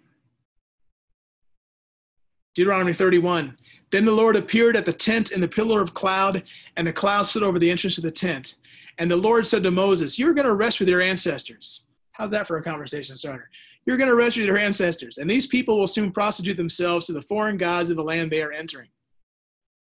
Deuteronomy 2.54 2.92
31. 2.92 3.56
Then 3.90 4.04
the 4.04 4.12
Lord 4.12 4.36
appeared 4.36 4.76
at 4.76 4.84
the 4.84 4.92
tent 4.92 5.32
in 5.32 5.40
the 5.40 5.48
pillar 5.48 5.80
of 5.80 5.94
cloud, 5.94 6.42
and 6.76 6.86
the 6.86 6.92
cloud 6.92 7.22
stood 7.22 7.42
over 7.42 7.58
the 7.58 7.70
entrance 7.70 7.96
of 7.96 8.04
the 8.04 8.10
tent. 8.10 8.56
And 8.98 9.10
the 9.10 9.16
Lord 9.16 9.46
said 9.46 9.62
to 9.62 9.70
Moses, 9.70 10.18
You're 10.18 10.34
going 10.34 10.46
to 10.46 10.54
rest 10.54 10.78
with 10.78 10.90
your 10.90 11.00
ancestors 11.00 11.86
How's 12.18 12.32
that 12.32 12.48
for 12.48 12.58
a 12.58 12.62
conversation 12.62 13.16
starter? 13.16 13.48
You're 13.86 13.96
going 13.96 14.10
to 14.10 14.16
rescue 14.16 14.44
their 14.44 14.58
ancestors, 14.58 15.18
and 15.18 15.30
these 15.30 15.46
people 15.46 15.78
will 15.78 15.86
soon 15.86 16.10
prostitute 16.10 16.56
themselves 16.56 17.06
to 17.06 17.12
the 17.12 17.22
foreign 17.22 17.56
gods 17.56 17.90
of 17.90 17.96
the 17.96 18.02
land 18.02 18.30
they 18.30 18.42
are 18.42 18.52
entering. 18.52 18.88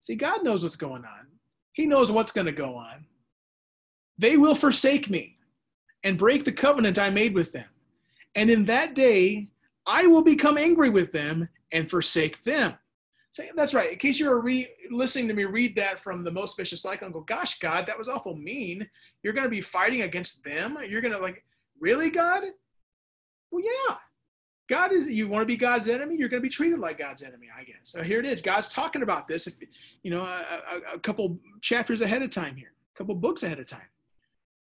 See, 0.02 0.16
God 0.16 0.44
knows 0.44 0.64
what's 0.64 0.76
going 0.76 1.06
on. 1.06 1.28
He 1.74 1.86
knows 1.86 2.12
what's 2.12 2.32
going 2.32 2.48
to 2.48 2.52
go 2.52 2.76
on. 2.76 3.06
they 4.18 4.38
will 4.38 4.56
forsake 4.56 5.10
me 5.10 5.38
and 6.04 6.18
break 6.18 6.44
the 6.44 6.52
covenant 6.52 7.00
I 7.00 7.10
made 7.10 7.34
with 7.34 7.52
them. 7.52 7.66
And 8.36 8.50
in 8.50 8.66
that 8.66 8.94
day, 8.94 9.48
I 9.88 10.08
will 10.08 10.24
become 10.24 10.58
angry 10.58 10.90
with 10.90 11.12
them 11.12 11.48
and 11.72 11.90
forsake 11.90 12.44
them. 12.44 12.74
So 13.32 13.44
that's 13.56 13.74
right. 13.74 13.94
In 13.94 13.98
case 13.98 14.20
you're 14.20 14.42
re- 14.42 14.70
listening 14.92 15.28
to 15.30 15.34
me 15.34 15.46
read 15.46 15.76
that 15.78 16.00
from 16.00 16.24
the 16.24 16.32
most 16.32 16.56
vicious 16.58 16.82
cycle 16.82 17.06
and 17.06 17.14
go, 17.14 17.22
gosh, 17.22 17.58
God, 17.60 17.88
that 17.88 17.98
was 17.98 18.08
awful 18.08 18.36
mean. 18.36 18.88
You're 19.24 19.34
going 19.34 19.46
to 19.46 19.50
be 19.50 19.62
fighting 19.62 20.04
against 20.04 20.44
them. 20.44 20.78
You're 20.88 21.02
going 21.02 21.14
to 21.14 21.20
like, 21.20 21.44
really, 21.84 22.10
God? 22.10 22.44
Well, 23.52 23.64
yeah. 23.64 23.98
God 24.70 24.94
is, 24.94 25.12
you 25.12 25.28
want 25.28 25.42
to 25.42 25.46
be 25.46 25.58
God's 25.58 25.90
enemy? 25.90 26.16
You're 26.16 26.30
going 26.30 26.42
to 26.42 26.48
be 26.48 26.50
treated 26.50 26.80
like 26.80 26.98
God's 26.98 27.22
enemy, 27.22 27.48
I 27.56 27.66
guess. 27.66 27.82
So 27.84 28.02
here 28.02 28.20
it 28.20 28.26
is. 28.26 28.42
God's 28.42 28.70
talking 28.70 29.04
about 29.04 29.28
this, 29.28 29.50
you 30.02 30.10
know, 30.10 30.22
a, 30.22 30.62
a, 30.72 30.96
a 30.96 31.00
couple 31.00 31.38
chapters 31.62 32.00
ahead 32.00 32.22
of 32.22 32.32
time 32.32 32.56
here, 32.56 32.72
a 32.96 32.98
couple 32.98 33.14
books 33.14 33.44
ahead 33.44 33.60
of 33.60 33.68
time. 33.68 33.82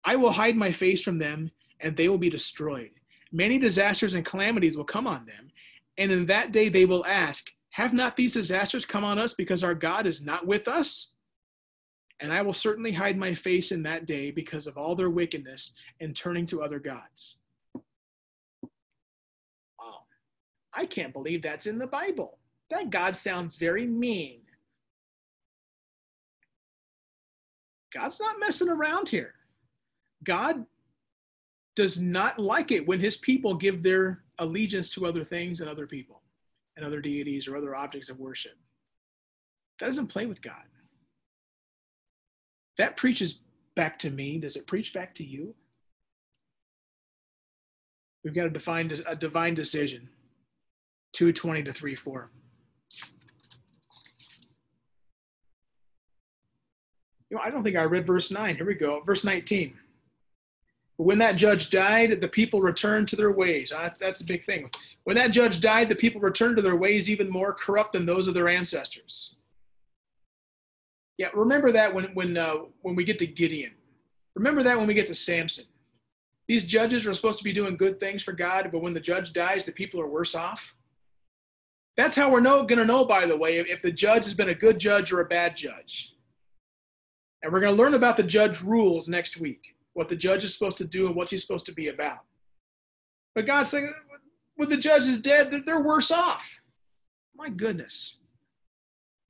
I 0.06 0.16
will 0.16 0.32
hide 0.32 0.56
my 0.56 0.72
face 0.72 1.02
from 1.02 1.18
them 1.18 1.52
and 1.82 1.96
they 1.96 2.08
will 2.08 2.18
be 2.18 2.30
destroyed. 2.30 2.92
Many 3.34 3.60
disasters 3.60 4.14
and 4.14 4.26
calamities 4.26 4.78
will 4.78 4.86
come 4.86 5.06
on 5.06 5.26
them. 5.26 5.52
And 5.98 6.12
in 6.12 6.26
that 6.28 6.54
day 6.54 6.70
they 6.70 6.86
will 6.86 7.06
ask, 7.06 7.52
Have 7.72 7.94
not 7.94 8.16
these 8.16 8.34
disasters 8.34 8.86
come 8.86 9.04
on 9.04 9.20
us 9.20 9.34
because 9.34 9.64
our 9.64 9.76
God 9.76 10.06
is 10.06 10.24
not 10.24 10.48
with 10.48 10.70
us? 10.70 11.12
And 12.24 12.32
I 12.32 12.42
will 12.42 12.54
certainly 12.54 12.94
hide 12.94 13.18
my 13.18 13.36
face 13.36 13.74
in 13.74 13.84
that 13.84 14.06
day 14.06 14.32
because 14.32 14.66
of 14.66 14.78
all 14.78 14.96
their 14.96 15.10
wickedness 15.10 15.74
and 16.00 16.16
turning 16.16 16.46
to 16.46 16.64
other 16.64 16.80
gods. 16.80 17.36
Wow. 19.78 20.04
I 20.74 20.86
can't 20.86 21.12
believe 21.12 21.42
that's 21.42 21.66
in 21.66 21.78
the 21.78 21.86
Bible. 21.86 22.40
That 22.70 22.92
God 22.92 23.18
sounds 23.18 23.58
very 23.58 23.86
mean. 23.86 24.40
God's 27.94 28.22
not 28.22 28.40
messing 28.40 28.70
around 28.70 29.10
here. 29.10 29.34
God 30.24 30.66
does 31.76 32.00
not 32.00 32.40
like 32.40 32.72
it 32.72 32.88
when 32.88 33.02
his 33.02 33.18
people 33.18 33.54
give 33.54 33.84
their 33.84 34.24
allegiance 34.40 34.94
to 34.94 35.06
other 35.06 35.26
things 35.26 35.60
and 35.60 35.70
other 35.70 35.88
people 35.88 36.22
and 36.78 36.86
other 36.86 37.02
deities 37.02 37.50
or 37.50 37.58
other 37.58 37.76
objects 37.76 38.08
of 38.08 38.18
worship. 38.18 38.56
That 39.82 39.88
doesn't 39.88 40.08
play 40.08 40.26
with 40.26 40.42
God. 40.42 40.64
That 42.78 42.98
preaches 42.98 43.40
back 43.76 44.00
to 44.00 44.10
me. 44.10 44.40
Does 44.40 44.56
it 44.56 44.68
preach 44.68 44.94
back 44.94 45.14
to 45.16 45.24
you? 45.24 45.54
We've 48.24 48.34
got 48.34 48.44
to 48.44 48.50
define 48.50 48.92
a 49.06 49.16
divine 49.16 49.54
decision. 49.54 50.10
220 51.14 51.64
to 51.64 51.74
3 51.74 51.96
4. 51.96 52.32
You 57.30 57.38
know, 57.38 57.44
I 57.44 57.50
don't 57.50 57.64
think 57.64 57.76
I 57.76 57.84
read 57.84 58.08
verse 58.08 58.32
9. 58.32 58.56
Here 58.56 58.66
we 58.66 58.76
go. 58.76 59.02
Verse 59.06 59.24
19. 59.24 59.74
When 60.98 61.18
that 61.18 61.36
judge 61.36 61.70
died, 61.72 62.22
the 62.22 62.28
people 62.28 62.62
returned 62.62 63.08
to 63.10 63.16
their 63.16 63.32
ways. 63.32 63.72
Uh, 63.72 63.82
that's, 63.82 64.00
that's 64.00 64.22
a 64.22 64.26
big 64.26 64.44
thing. 64.44 64.70
When 65.04 65.16
that 65.18 65.32
judge 65.32 65.60
died, 65.60 65.90
the 65.90 65.96
people 65.96 66.22
returned 66.22 66.56
to 66.58 66.62
their 66.62 66.76
ways 66.76 67.10
even 67.10 67.30
more 67.30 67.54
corrupt 67.54 67.94
than 67.94 68.06
those 68.06 68.28
of 68.28 68.36
their 68.36 68.48
ancestors. 68.48 69.38
Yeah, 71.18 71.30
remember 71.34 71.72
that 71.72 71.94
when, 71.94 72.06
when, 72.16 72.38
uh, 72.38 72.56
when 72.82 72.96
we 72.96 73.04
get 73.04 73.20
to 73.20 73.28
Gideon. 73.28 73.72
Remember 74.36 74.64
that 74.64 74.78
when 74.78 74.88
we 74.88 74.94
get 74.94 75.08
to 75.08 75.16
Samson. 75.16 75.66
These 76.48 76.66
judges 76.66 77.06
are 77.06 77.14
supposed 77.14 77.38
to 77.38 77.44
be 77.44 77.54
doing 77.54 77.78
good 77.78 78.00
things 78.00 78.24
for 78.24 78.34
God, 78.34 78.70
but 78.72 78.82
when 78.82 78.94
the 78.94 79.00
judge 79.00 79.32
dies, 79.32 79.66
the 79.66 79.72
people 79.72 80.02
are 80.02 80.08
worse 80.08 80.36
off. 80.36 80.76
That's 81.96 82.16
how 82.16 82.32
we're 82.32 82.42
going 82.42 82.68
to 82.68 82.86
know, 82.86 83.06
by 83.06 83.26
the 83.28 83.38
way, 83.38 83.60
if 83.60 83.82
the 83.82 83.92
judge 83.92 84.24
has 84.26 84.34
been 84.34 84.50
a 84.50 84.56
good 84.56 84.80
judge 84.80 85.12
or 85.12 85.22
a 85.22 85.26
bad 85.26 85.56
judge. 85.56 86.16
And 87.44 87.54
we're 87.54 87.60
going 87.60 87.76
to 87.76 87.82
learn 87.82 87.94
about 87.94 88.18
the 88.18 88.24
judge 88.24 88.62
rules 88.62 89.08
next 89.08 89.38
week 89.38 89.74
what 89.94 90.10
the 90.10 90.16
judge 90.16 90.44
is 90.44 90.54
supposed 90.54 90.78
to 90.78 90.88
do 90.88 91.08
and 91.08 91.16
what's 91.16 91.32
he 91.32 91.38
supposed 91.38 91.66
to 91.68 91.72
be 91.72 91.90
about. 91.90 92.20
But 93.36 93.46
God's 93.46 93.70
saying, 93.70 93.92
when 94.56 94.70
the 94.70 94.78
judge 94.78 95.04
is 95.04 95.20
dead, 95.20 95.54
they're 95.66 95.84
worse 95.84 96.12
off. 96.12 96.60
My 97.36 97.50
goodness. 97.50 98.18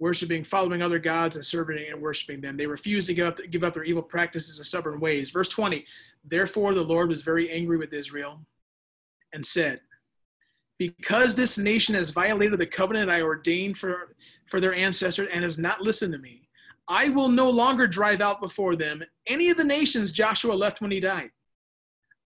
Worshipping, 0.04 0.44
following 0.44 0.82
other 0.82 1.00
gods 1.00 1.38
and 1.38 1.46
serving 1.46 1.88
and 1.89 2.02
worshiping 2.02 2.42
them. 2.42 2.58
They 2.58 2.68
refuse 2.68 3.08
to 3.08 3.13
give 3.13 3.26
up, 3.26 3.39
give 3.52 3.63
up 3.63 3.74
their 3.74 3.86
evil 3.86 4.02
practices 4.04 4.58
and 4.58 4.66
stubborn 4.66 5.00
ways. 5.00 5.30
Verse 5.30 5.48
20 5.48 5.86
Therefore, 6.26 6.74
the 6.74 6.84
Lord 6.84 7.08
was 7.08 7.22
very 7.22 7.50
angry 7.50 7.78
with 7.78 7.94
Israel 7.94 8.42
and 9.32 9.46
said, 9.46 9.80
Because 10.78 11.38
this 11.38 11.58
nation 11.58 11.96
has 11.96 12.10
violated 12.10 12.60
the 12.60 12.68
covenant 12.68 13.10
I 13.10 13.22
ordained 13.22 13.78
for, 13.78 14.13
for 14.48 14.60
their 14.60 14.74
ancestors 14.74 15.30
and 15.32 15.42
has 15.42 15.58
not 15.58 15.80
listened 15.80 16.12
to 16.12 16.20
me, 16.20 16.50
I 16.89 17.08
will 17.08 17.30
no 17.30 17.50
longer 17.50 17.88
drive 17.88 18.20
out 18.20 18.42
before 18.42 18.76
them 18.76 19.02
any 19.28 19.52
of 19.52 19.56
the 19.56 19.63
nations 19.63 20.12
Joshua 20.12 20.52
left 20.52 20.82
when 20.82 20.92
he 20.92 21.00
died. 21.00 21.32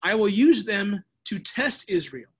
I 0.02 0.16
will 0.16 0.30
use 0.30 0.66
them 0.66 1.04
to 1.26 1.38
test 1.38 1.86
Israel 1.88 2.32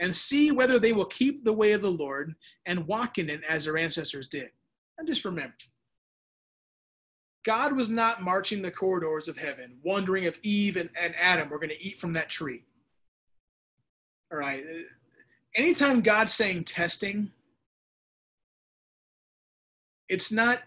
and 0.00 0.14
see 0.14 0.50
whether 0.50 0.78
they 0.78 0.92
will 0.92 1.06
keep 1.06 1.44
the 1.44 1.52
way 1.54 1.72
of 1.72 1.80
the 1.80 1.90
Lord 1.90 2.34
and 2.66 2.86
walk 2.86 3.16
in 3.16 3.30
it 3.30 3.40
as 3.48 3.64
their 3.64 3.78
ancestors 3.78 4.28
did. 4.28 4.50
And 4.98 5.08
just 5.08 5.24
remember, 5.24 5.54
God 7.44 7.74
was 7.74 7.88
not 7.88 8.22
marching 8.22 8.62
the 8.62 8.70
corridors 8.70 9.28
of 9.28 9.36
heaven, 9.36 9.78
wondering 9.82 10.24
if 10.24 10.38
Eve 10.42 10.76
and, 10.76 10.90
and 11.00 11.14
Adam 11.20 11.48
were 11.48 11.58
going 11.58 11.70
to 11.70 11.84
eat 11.84 12.00
from 12.00 12.12
that 12.12 12.30
tree. 12.30 12.62
All 14.30 14.38
right. 14.38 14.64
Anytime 15.56 16.00
God's 16.00 16.34
saying 16.34 16.64
testing, 16.64 17.30
it's 20.08 20.30
not 20.30 20.60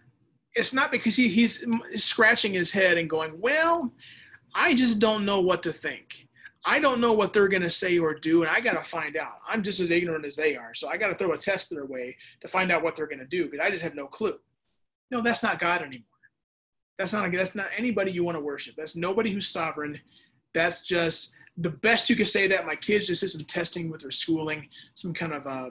it's 0.55 0.73
not 0.73 0.91
because 0.91 1.15
he, 1.15 1.27
he's 1.27 1.65
scratching 1.95 2.53
his 2.53 2.71
head 2.71 2.97
and 2.97 3.09
going, 3.09 3.39
well, 3.41 3.91
I 4.53 4.73
just 4.73 4.99
don't 4.99 5.25
know 5.25 5.41
what 5.41 5.61
to 5.63 5.73
think. 5.73 6.27
I 6.65 6.79
don't 6.79 6.99
know 6.99 7.13
what 7.13 7.31
they're 7.31 7.47
going 7.47 7.61
to 7.61 7.69
say 7.69 7.99
or 7.99 8.13
do, 8.13 8.41
and 8.41 8.49
I 8.49 8.59
got 8.59 8.73
to 8.73 8.89
find 8.89 9.15
out. 9.17 9.37
I'm 9.47 9.61
just 9.61 9.79
as 9.79 9.91
ignorant 9.91 10.25
as 10.25 10.35
they 10.35 10.55
are, 10.55 10.73
so 10.73 10.87
I 10.87 10.97
got 10.97 11.07
to 11.07 11.15
throw 11.15 11.33
a 11.33 11.37
test 11.37 11.69
their 11.69 11.85
way 11.85 12.17
to 12.41 12.47
find 12.47 12.71
out 12.71 12.81
what 12.81 12.95
they're 12.95 13.07
going 13.07 13.19
to 13.19 13.25
do 13.25 13.45
because 13.45 13.59
I 13.65 13.69
just 13.69 13.83
have 13.83 13.95
no 13.95 14.07
clue. 14.07 14.37
No, 15.11 15.21
that's 15.21 15.43
not 15.43 15.59
God 15.59 15.81
anymore. 15.81 16.05
That's 16.97 17.13
not 17.13 17.31
that's 17.31 17.55
not 17.55 17.67
anybody 17.77 18.11
you 18.11 18.23
want 18.23 18.37
to 18.37 18.43
worship. 18.43 18.75
That's 18.77 18.95
nobody 18.95 19.31
who's 19.31 19.47
sovereign. 19.47 19.99
That's 20.53 20.81
just 20.81 21.33
the 21.57 21.69
best 21.69 22.09
you 22.09 22.15
could 22.15 22.27
say 22.27 22.47
that 22.47 22.65
my 22.65 22.75
kids 22.75 23.07
just 23.07 23.21
did 23.21 23.29
some 23.29 23.45
testing 23.45 23.89
with 23.89 24.01
their 24.01 24.11
schooling, 24.11 24.67
some 24.93 25.13
kind 25.13 25.33
of 25.33 25.45
uh, 25.45 25.69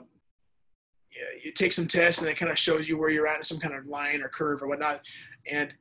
you 1.43 1.51
take 1.51 1.73
some 1.73 1.87
tests 1.87 2.21
and 2.21 2.29
it 2.29 2.37
kind 2.37 2.51
of 2.51 2.59
shows 2.59 2.87
you 2.87 2.97
where 2.97 3.09
you're 3.09 3.27
at 3.27 3.37
in 3.37 3.43
some 3.43 3.59
kind 3.59 3.75
of 3.75 3.85
line 3.87 4.21
or 4.21 4.29
curve 4.29 4.61
or 4.61 4.67
whatnot. 4.67 5.01
And 5.47 5.73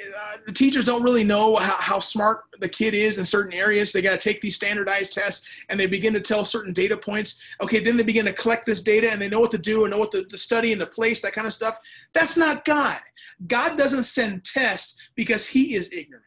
uh, 0.00 0.36
the 0.46 0.52
teachers 0.52 0.84
don't 0.84 1.02
really 1.02 1.24
know 1.24 1.56
how, 1.56 1.76
how 1.78 1.98
smart 2.00 2.44
the 2.60 2.68
kid 2.68 2.94
is 2.94 3.18
in 3.18 3.24
certain 3.24 3.52
areas. 3.52 3.92
They 3.92 4.02
got 4.02 4.18
to 4.18 4.18
take 4.18 4.40
these 4.40 4.56
standardized 4.56 5.12
tests 5.12 5.46
and 5.68 5.78
they 5.78 5.86
begin 5.86 6.12
to 6.14 6.20
tell 6.20 6.44
certain 6.44 6.72
data 6.72 6.96
points. 6.96 7.40
Okay, 7.60 7.80
then 7.80 7.96
they 7.96 8.02
begin 8.02 8.26
to 8.26 8.32
collect 8.32 8.66
this 8.66 8.82
data 8.82 9.10
and 9.10 9.20
they 9.20 9.28
know 9.28 9.40
what 9.40 9.50
to 9.52 9.58
do 9.58 9.84
and 9.84 9.90
know 9.90 9.98
what 9.98 10.10
to, 10.12 10.24
to 10.24 10.38
study 10.38 10.72
and 10.72 10.80
to 10.80 10.86
place, 10.86 11.22
that 11.22 11.32
kind 11.32 11.46
of 11.46 11.52
stuff. 11.52 11.78
That's 12.14 12.36
not 12.36 12.64
God. 12.64 13.00
God 13.46 13.76
doesn't 13.76 14.04
send 14.04 14.44
tests 14.44 15.00
because 15.14 15.46
he 15.46 15.74
is 15.74 15.92
ignorant. 15.92 16.24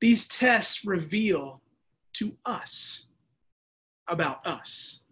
These 0.00 0.28
tests 0.28 0.84
reveal 0.84 1.60
to 2.14 2.36
us 2.44 3.06
about 4.08 4.46
us 4.46 5.04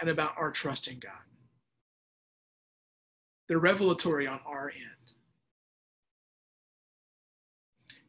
and 0.00 0.10
about 0.10 0.34
our 0.36 0.50
trust 0.50 0.88
in 0.88 0.98
God. 0.98 1.12
They're 3.48 3.58
revelatory 3.58 4.26
on 4.26 4.40
our 4.46 4.70
end. 4.70 4.97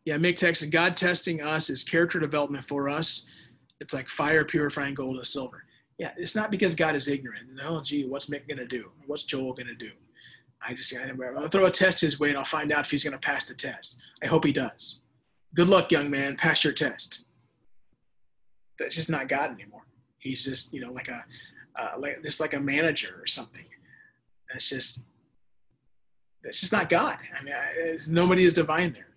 Yeah, 0.10 0.18
Mick 0.18 0.40
texted, 0.40 0.72
God 0.72 0.98
testing 0.98 1.44
us 1.44 1.70
is 1.70 1.84
character 1.84 2.20
development 2.20 2.66
for 2.66 2.90
us. 2.90 3.28
It's 3.80 3.94
like 3.94 4.10
fire 4.10 4.44
purifying 4.44 4.96
gold 4.96 5.18
and 5.18 5.28
silver. 5.28 5.66
Yeah, 6.00 6.14
it's 6.18 6.36
not 6.36 6.50
because 6.50 6.74
God 6.74 6.96
is 6.96 7.08
ignorant. 7.08 7.48
Oh, 7.64 7.80
gee, 7.80 8.08
what's 8.08 8.26
Mick 8.26 8.48
going 8.48 8.58
to 8.58 8.66
do? 8.66 8.90
What's 9.06 9.22
Joel 9.22 9.54
going 9.54 9.68
to 9.68 9.76
do? 9.76 9.92
I 10.68 10.74
just, 10.74 10.92
I'm 10.98 11.16
going 11.16 11.36
to 11.36 11.50
throw 11.50 11.68
a 11.68 11.72
test 11.72 12.02
his 12.02 12.20
way 12.20 12.30
and 12.30 12.40
I'll 12.40 12.44
find 12.44 12.72
out 12.72 12.86
if 12.86 12.90
he's 12.90 13.04
going 13.04 13.14
to 13.14 13.20
pass 13.20 13.46
the 13.46 13.54
test. 13.54 13.98
I 14.24 14.26
hope 14.26 14.46
he 14.46 14.52
does. 14.52 15.02
Good 15.54 15.68
luck, 15.68 15.92
young 15.92 16.10
man. 16.10 16.36
Pass 16.38 16.64
your 16.64 16.74
test. 16.74 17.26
That's 18.80 18.96
just 18.96 19.12
not 19.12 19.28
God 19.28 19.52
anymore. 19.52 19.86
He's 20.18 20.44
just, 20.44 20.74
you 20.74 20.82
know, 20.82 20.92
like 20.92 21.10
a, 21.10 21.24
uh, 21.76 21.92
like 22.00 22.24
just 22.24 22.40
like 22.40 22.56
a 22.56 22.60
manager 22.60 23.20
or 23.22 23.28
something. 23.28 23.66
That's 24.52 24.68
just 24.68 25.02
that's 26.44 26.60
just 26.60 26.72
not 26.72 26.90
God. 26.90 27.20
I 27.40 27.44
mean, 27.44 27.54
nobody 28.10 28.46
is 28.46 28.54
divine 28.54 28.92
there. 28.92 29.09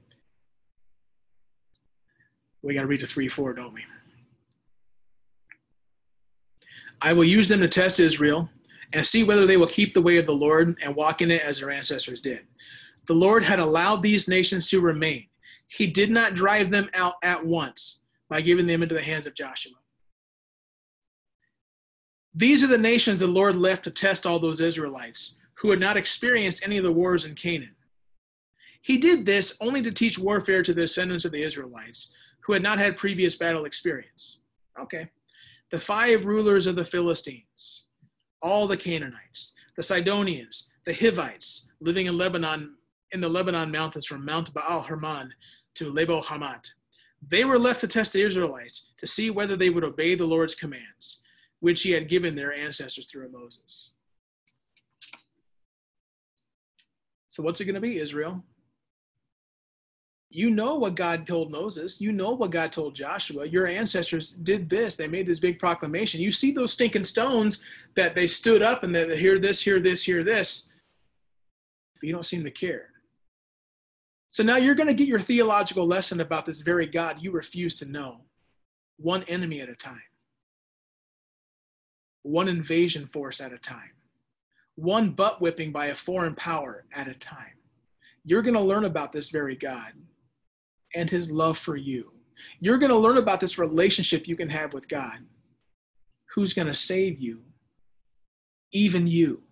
We 2.63 2.75
got 2.75 2.83
to 2.83 2.87
read 2.87 3.01
the 3.01 3.07
three 3.07 3.29
four, 3.29 3.53
don't 3.53 3.75
we? 3.75 3.85
I 7.01 7.13
will 7.13 7.25
use 7.25 7.49
them 7.49 7.61
to 7.61 7.69
test 7.69 7.99
Israel 7.99 8.49
and 8.93 9.05
see 9.05 9.25
whether 9.25 9.47
they 9.47 9.57
will 9.57 9.67
keep 9.67 9.93
the 9.93 10.03
way 10.03 10.19
of 10.19 10.27
the 10.27 10.35
Lord 10.35 10.77
and 10.83 10.95
walk 10.95 11.21
in 11.21 11.31
it 11.31 11.43
as 11.43 11.59
their 11.59 11.71
ancestors 11.71 12.21
did. 12.21 12.43
The 13.07 13.15
Lord 13.15 13.43
had 13.43 13.59
allowed 13.59 14.03
these 14.03 14.29
nations 14.29 14.69
to 14.69 14.81
remain. 14.81 15.27
He 15.67 15.87
did 15.87 16.11
not 16.11 16.35
drive 16.35 16.71
them 16.71 16.89
out 16.95 17.15
at 17.23 17.45
once 17.45 18.01
by 18.29 18.41
giving 18.41 18.67
them 18.67 18.83
into 18.83 18.95
the 18.95 19.03
hands 19.03 19.27
of 19.27 19.35
Joshua. 19.35 19.73
These 22.35 22.63
are 22.63 22.69
the 22.69 22.79
nations 22.79 23.19
the 23.19 23.27
Lord 23.27 23.57
left 23.57 23.85
to 23.85 23.91
test 23.91 24.25
all 24.25 24.39
those 24.39 24.61
Israelites 24.61 25.37
who 25.55 25.71
had 25.71 25.81
not 25.81 25.97
experienced 25.97 26.63
any 26.65 26.79
of 26.79 26.85
the 26.85 26.93
wars 26.93 27.25
in 27.25 27.35
Canaan. 27.35 27.75
He 28.81 28.99
did 28.99 29.27
this 29.27 29.57
only 29.61 29.83
to 29.83 29.91
teach 29.91 30.19
warfare 30.19 30.63
to 30.63 30.73
the 30.73 30.83
descendants 30.83 31.25
of 31.25 31.33
the 31.33 31.43
Israelites 31.43 32.13
who 32.45 32.53
had 32.53 32.63
not 32.63 32.79
had 32.79 32.97
previous 32.97 33.37
battle 33.37 33.65
experience. 33.65 34.39
Okay. 34.79 35.09
The 35.71 35.81
five 35.81 36.25
rulers 36.25 36.67
of 36.67 36.77
the 36.77 36.85
Philistines, 36.85 37.85
all 38.43 38.67
the 38.67 38.77
Canaanites, 38.77 39.53
the 39.77 39.83
Sidonians, 39.83 40.69
the 40.85 40.95
Hivites 40.95 41.69
living 41.81 42.07
in 42.07 42.17
Lebanon, 42.17 42.75
in 43.13 43.21
the 43.21 43.29
Lebanon 43.29 43.71
mountains 43.71 44.07
from 44.07 44.25
Mount 44.25 44.53
Baal 44.53 44.83
Hermon 44.83 45.33
to 45.77 45.91
Lebo 45.91 46.21
Hamat. 46.21 46.67
They 47.29 47.45
were 47.45 47.59
left 47.59 47.81
to 47.83 47.89
test 47.89 48.13
the 48.13 48.23
Israelites 48.23 48.91
to 48.99 49.07
see 49.07 49.31
whether 49.31 49.57
they 49.57 49.71
would 49.71 49.85
obey 49.85 50.15
the 50.15 50.27
Lord's 50.27 50.55
commands, 50.55 51.21
which 51.61 51.83
he 51.83 51.93
had 51.93 52.09
given 52.09 52.35
their 52.35 52.53
ancestors 52.53 53.11
through 53.11 53.31
Moses. 53.31 53.93
So, 57.29 57.43
what's 57.43 57.61
it 57.61 57.65
going 57.65 57.77
to 57.77 57.81
be, 57.81 57.99
Israel? 57.99 58.45
You 60.35 60.49
know 60.49 60.77
what 60.77 60.95
God 60.95 61.27
told 61.27 61.51
Moses. 61.51 62.01
You 62.01 62.11
know 62.11 62.33
what 62.33 62.51
God 62.51 62.73
told 62.73 62.95
Joshua. 62.95 63.45
Your 63.45 63.67
ancestors 63.67 64.33
did 64.33 64.71
this. 64.71 64.97
They 64.97 65.07
made 65.07 65.27
this 65.27 65.39
big 65.39 65.59
proclamation. 65.59 66.23
You 66.23 66.33
see 66.33 66.53
those 66.53 66.73
stinking 66.73 67.05
stones 67.05 67.63
that 67.97 68.15
they 68.15 68.27
stood 68.27 68.63
up 68.63 68.83
and 68.83 68.95
they 68.95 69.19
hear 69.19 69.39
this, 69.39 69.61
hear 69.61 69.79
this, 69.79 70.03
hear 70.03 70.25
this. 70.25 70.73
But 72.01 72.07
you 72.07 72.15
don't 72.15 72.25
seem 72.25 72.45
to 72.45 72.51
care. 72.51 72.89
So 74.31 74.43
now 74.43 74.57
you're 74.57 74.75
going 74.75 74.89
to 74.89 74.95
get 74.95 75.07
your 75.07 75.21
theological 75.21 75.87
lesson 75.87 76.23
about 76.23 76.47
this 76.47 76.63
very 76.63 76.87
God 76.87 77.19
you 77.21 77.31
refuse 77.31 77.75
to 77.81 77.85
know, 77.85 78.23
one 78.97 79.25
enemy 79.25 79.61
at 79.61 79.69
a 79.69 79.75
time, 79.75 80.01
one 82.23 82.49
invasion 82.49 83.07
force 83.13 83.43
at 83.43 83.53
a 83.53 83.59
time, 83.59 83.91
one 84.77 85.11
butt 85.11 85.43
whipping 85.43 85.73
by 85.73 85.89
a 85.89 85.95
foreign 85.95 86.35
power 86.35 86.87
at 86.95 87.07
a 87.07 87.15
time. 87.15 87.59
You're 88.25 88.41
going 88.41 88.55
to 88.55 88.61
learn 88.61 88.87
about 88.87 89.13
this 89.13 89.29
very 89.29 89.57
God 89.57 89.93
and 90.95 91.09
his 91.09 91.31
love 91.31 91.59
for 91.59 91.77
you. 91.77 92.13
You're 92.61 92.79
going 92.79 92.91
to 92.91 92.99
learn 92.99 93.19
about 93.19 93.41
this 93.41 93.59
relationship 93.59 94.27
you 94.27 94.37
can 94.37 94.49
have 94.49 94.73
with 94.73 94.89
God. 94.89 95.19
Who's 96.35 96.53
going 96.53 96.69
to 96.69 96.75
save 96.75 97.21
you? 97.21 97.41
Even 98.73 99.07
you. 99.07 99.43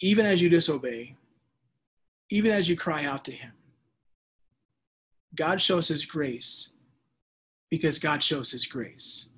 Even 0.00 0.26
as 0.26 0.40
you 0.40 0.48
disobey, 0.48 1.16
even 2.30 2.50
as 2.50 2.68
you 2.68 2.76
cry 2.76 3.04
out 3.04 3.24
to 3.24 3.32
Him. 3.32 3.52
God 5.34 5.60
shows 5.60 5.88
His 5.88 6.04
grace 6.04 6.70
because 7.70 7.98
God 7.98 8.22
shows 8.22 8.50
His 8.50 8.66
grace. 8.66 9.28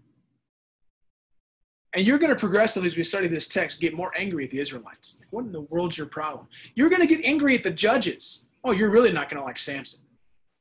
And 1.94 2.06
you're 2.06 2.18
going 2.18 2.32
to 2.32 2.38
progressively, 2.38 2.88
as 2.88 2.96
we 2.96 3.04
study 3.04 3.26
this 3.26 3.48
text, 3.48 3.80
get 3.80 3.94
more 3.94 4.12
angry 4.16 4.44
at 4.44 4.50
the 4.50 4.60
Israelites. 4.60 5.20
What 5.30 5.46
in 5.46 5.52
the 5.52 5.62
world's 5.62 5.96
your 5.96 6.06
problem? 6.06 6.46
You're 6.74 6.90
going 6.90 7.00
to 7.00 7.06
get 7.06 7.24
angry 7.24 7.56
at 7.56 7.62
the 7.62 7.70
judges. 7.70 8.46
Oh, 8.64 8.72
you're 8.72 8.90
really 8.90 9.12
not 9.12 9.30
going 9.30 9.40
to 9.40 9.44
like 9.44 9.58
Samson. 9.58 10.00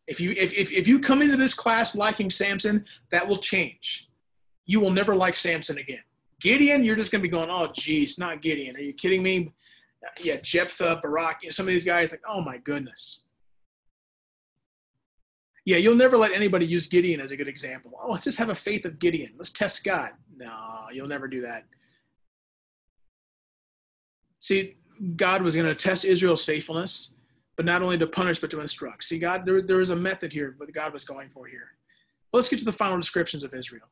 If 0.08 0.20
you 0.20 0.32
if, 0.32 0.54
if, 0.54 0.72
if 0.72 0.88
you 0.88 1.00
come 1.00 1.22
into 1.22 1.38
this 1.38 1.54
class 1.54 1.96
liking 1.96 2.30
Samson, 2.30 2.86
that 3.12 3.28
will 3.28 3.38
change. 3.38 4.10
You 4.66 4.80
will 4.80 4.92
never 4.92 5.16
like 5.16 5.36
Samson 5.36 5.78
again. 5.78 6.04
Gideon, 6.40 6.84
you're 6.84 6.96
just 6.96 7.12
going 7.12 7.22
to 7.22 7.28
be 7.28 7.32
going, 7.32 7.50
oh, 7.50 7.72
geez, 7.74 8.20
not 8.20 8.42
Gideon. 8.42 8.76
Are 8.76 8.82
you 8.82 8.94
kidding 8.94 9.24
me? 9.24 9.54
yeah, 10.22 10.38
Jephthah, 10.42 11.00
Barak, 11.02 11.40
you 11.42 11.48
know, 11.48 11.52
some 11.52 11.68
of 11.68 11.74
these 11.74 11.84
guys, 11.84 12.12
like, 12.12 12.22
oh 12.28 12.42
my 12.42 12.58
goodness. 12.58 13.22
Yeah, 15.66 15.78
you'll 15.78 15.96
never 15.96 16.16
let 16.16 16.32
anybody 16.32 16.66
use 16.66 16.86
Gideon 16.86 17.20
as 17.20 17.32
a 17.32 17.38
good 17.38 17.48
example. 17.48 17.92
Oh, 18.00 18.12
let's 18.12 18.24
just 18.24 18.38
have 18.38 18.50
a 18.50 18.56
faith 18.56 18.86
of 18.86 19.00
Gideon. 19.00 19.34
Let's 19.36 19.50
test 19.50 19.84
God. 19.84 20.12
No, 20.38 20.86
you'll 20.94 21.08
never 21.08 21.28
do 21.28 21.42
that. 21.42 21.66
See, 24.42 24.76
God 25.16 25.42
was 25.42 25.56
going 25.56 25.68
to 25.68 25.74
test 25.74 26.06
Israel's 26.06 26.46
faithfulness, 26.46 27.15
but 27.56 27.66
not 27.66 27.82
only 27.82 27.98
to 27.98 28.08
punish, 28.08 28.40
but 28.40 28.52
to 28.52 28.60
instruct. 28.60 29.04
See, 29.04 29.20
God, 29.20 29.46
there, 29.46 29.62
there 29.62 29.82
is 29.82 29.92
a 29.92 29.96
method 29.96 30.32
here, 30.32 30.56
what 30.58 30.72
God 30.74 30.94
was 30.94 31.06
going 31.06 31.30
for 31.30 31.48
here. 31.48 31.70
Let's 32.34 32.50
get 32.50 32.60
to 32.60 32.66
the 32.66 32.72
final 32.72 32.98
descriptions 32.98 33.44
of 33.44 33.54
Israel 33.54 33.88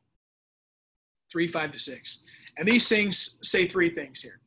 3, 1.32 1.46
5 1.46 1.72
to 1.72 1.78
6. 1.78 2.22
And 2.58 2.68
these 2.68 2.88
things 2.88 3.38
say 3.42 3.66
three 3.66 3.90
things 3.90 4.20
here. 4.20 4.40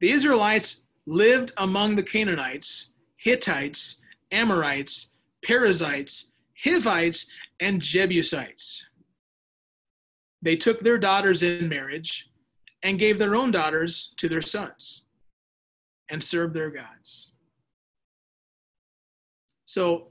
The 0.00 0.10
Israelites 0.10 0.84
lived 1.06 1.52
among 1.56 1.96
the 1.96 2.02
Canaanites, 2.02 2.92
Hittites, 3.16 4.00
Amorites, 4.30 5.14
Perizzites, 5.42 6.32
Hivites, 6.62 7.26
and 7.60 7.80
Jebusites. 7.80 8.88
They 10.42 10.56
took 10.56 10.80
their 10.80 10.98
daughters 10.98 11.42
in 11.42 11.68
marriage 11.68 12.28
and 12.82 12.98
gave 12.98 13.18
their 13.18 13.34
own 13.34 13.50
daughters 13.50 14.14
to 14.18 14.28
their 14.28 14.42
sons 14.42 15.04
and 16.10 16.22
served 16.22 16.54
their 16.54 16.70
gods. 16.70 17.32
So, 19.76 20.08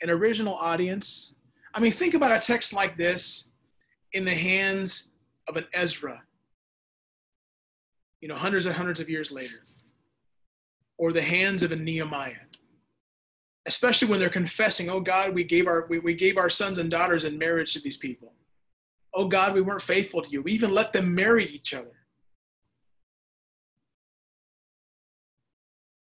an 0.00 0.08
original 0.08 0.54
audience. 0.54 1.34
I 1.74 1.80
mean, 1.80 1.90
think 1.90 2.14
about 2.14 2.30
a 2.30 2.38
text 2.38 2.72
like 2.72 2.96
this 2.96 3.50
in 4.12 4.24
the 4.24 4.34
hands 4.34 5.10
of 5.48 5.56
an 5.56 5.66
Ezra 5.74 6.22
you 8.20 8.28
know, 8.28 8.36
hundreds 8.36 8.66
and 8.66 8.74
hundreds 8.76 9.00
of 9.00 9.10
years 9.10 9.32
later, 9.32 9.64
or 10.96 11.12
the 11.12 11.22
hands 11.22 11.64
of 11.64 11.72
a 11.72 11.76
Nehemiah, 11.76 12.46
especially 13.66 14.06
when 14.06 14.20
they're 14.20 14.28
confessing, 14.28 14.88
oh 14.88 15.00
God, 15.00 15.34
we 15.34 15.42
gave 15.42 15.66
our 15.66 15.88
we, 15.88 15.98
we 15.98 16.14
gave 16.14 16.36
our 16.36 16.50
sons 16.50 16.78
and 16.78 16.88
daughters 16.88 17.24
in 17.24 17.36
marriage 17.36 17.72
to 17.72 17.80
these 17.80 17.96
people. 17.96 18.32
Oh 19.12 19.26
God, 19.26 19.54
we 19.54 19.60
weren't 19.60 19.82
faithful 19.82 20.22
to 20.22 20.30
you. 20.30 20.42
We 20.42 20.52
even 20.52 20.70
let 20.70 20.92
them 20.92 21.12
marry 21.12 21.46
each 21.46 21.74
other. 21.74 21.97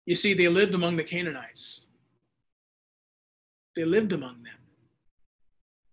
You 0.06 0.16
see, 0.16 0.34
they 0.34 0.48
lived 0.48 0.74
among 0.74 0.98
the 0.98 1.04
Canaanites. 1.04 1.88
They 3.76 3.86
lived 3.86 4.12
among 4.12 4.44
them. 4.44 4.54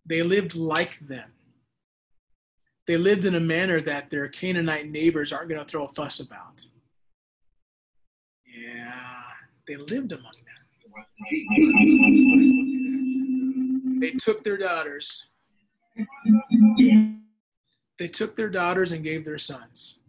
They 0.06 0.22
lived 0.22 0.54
like 0.54 0.98
them 1.00 1.32
they 2.90 2.96
lived 2.96 3.24
in 3.24 3.36
a 3.36 3.40
manner 3.40 3.80
that 3.80 4.10
their 4.10 4.26
Canaanite 4.26 4.90
neighbors 4.90 5.32
aren't 5.32 5.48
going 5.48 5.60
to 5.60 5.64
throw 5.64 5.84
a 5.84 5.92
fuss 5.92 6.18
about. 6.18 6.66
Yeah, 8.44 9.22
they 9.68 9.76
lived 9.76 10.10
among 10.10 10.32
them. 10.32 10.56
They 14.00 14.10
took 14.18 14.42
their 14.42 14.56
daughters. 14.56 15.28
They 18.00 18.08
took 18.08 18.34
their 18.34 18.48
daughters 18.48 18.90
and 18.90 19.04
gave 19.04 19.24
their 19.24 19.38
sons. 19.38 19.99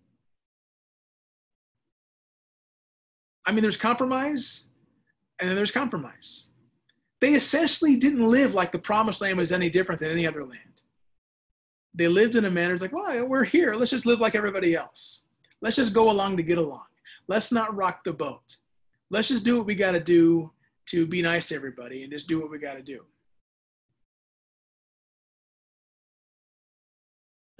I 3.46 3.52
mean, 3.52 3.62
there's 3.62 3.78
compromise, 3.78 4.66
and 5.40 5.50
then 5.50 5.56
there's 5.56 5.72
compromise. 5.72 6.50
They 7.20 7.34
essentially 7.34 7.98
didn't 7.98 8.28
live 8.28 8.54
like 8.54 8.72
the 8.72 8.80
promised 8.80 9.22
land 9.22 9.38
was 9.38 9.52
any 9.52 9.70
different 9.70 10.02
than 10.02 10.12
any 10.12 10.28
other 10.28 10.44
land 10.44 10.72
they 11.94 12.08
lived 12.08 12.36
in 12.36 12.46
a 12.46 12.52
manner 12.52 12.74
it's 12.74 12.82
like, 12.82 12.94
well, 12.94 13.26
we're 13.26 13.44
here. 13.44 13.76
Let's 13.76 13.92
just 13.92 14.06
live 14.06 14.20
like 14.20 14.36
everybody 14.36 14.76
else. 14.76 15.24
Let's 15.62 15.76
just 15.76 15.94
go 15.94 16.10
along 16.10 16.38
to 16.38 16.44
get 16.44 16.58
along. 16.58 16.86
Let's 17.28 17.52
not 17.52 17.76
rock 17.76 18.04
the 18.04 18.14
boat. 18.14 18.58
Let's 19.10 19.28
just 19.28 19.44
do 19.44 19.58
what 19.58 19.66
we 19.66 19.76
got 19.76 19.92
to 19.92 20.00
do 20.00 20.52
to 20.88 21.06
be 21.06 21.22
nice 21.22 21.50
to 21.50 21.56
everybody 21.56 22.04
and 22.04 22.12
just 22.12 22.28
do 22.28 22.40
what 22.40 22.50
we 22.50 22.60
got 22.60 22.76
to 22.76 22.82
do. 22.82 23.06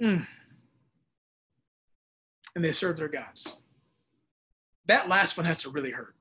Mm. 0.02 0.26
And 2.56 2.64
they 2.64 2.72
serve 2.72 2.96
their 2.96 3.08
gods. 3.08 3.60
That 4.86 5.08
last 5.08 5.36
one 5.36 5.46
has 5.46 5.58
to 5.62 5.70
really 5.70 5.90
hurt. 5.90 6.14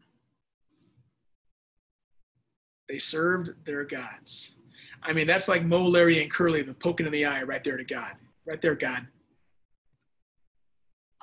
They 2.88 3.00
served 3.00 3.52
their 3.66 3.86
gods. 3.86 4.58
I 5.04 5.14
mean, 5.14 5.26
that's 5.26 5.48
like 5.48 5.64
Moe, 5.64 5.86
Larry, 5.86 6.22
and 6.22 6.30
Curly, 6.30 6.62
the 6.62 6.74
poking 6.74 7.06
in 7.06 7.12
the 7.12 7.26
eye 7.26 7.44
right 7.44 7.64
there 7.64 7.78
to 7.78 7.84
God. 7.84 8.14
Right 8.46 8.62
there, 8.62 8.76
God. 8.76 9.08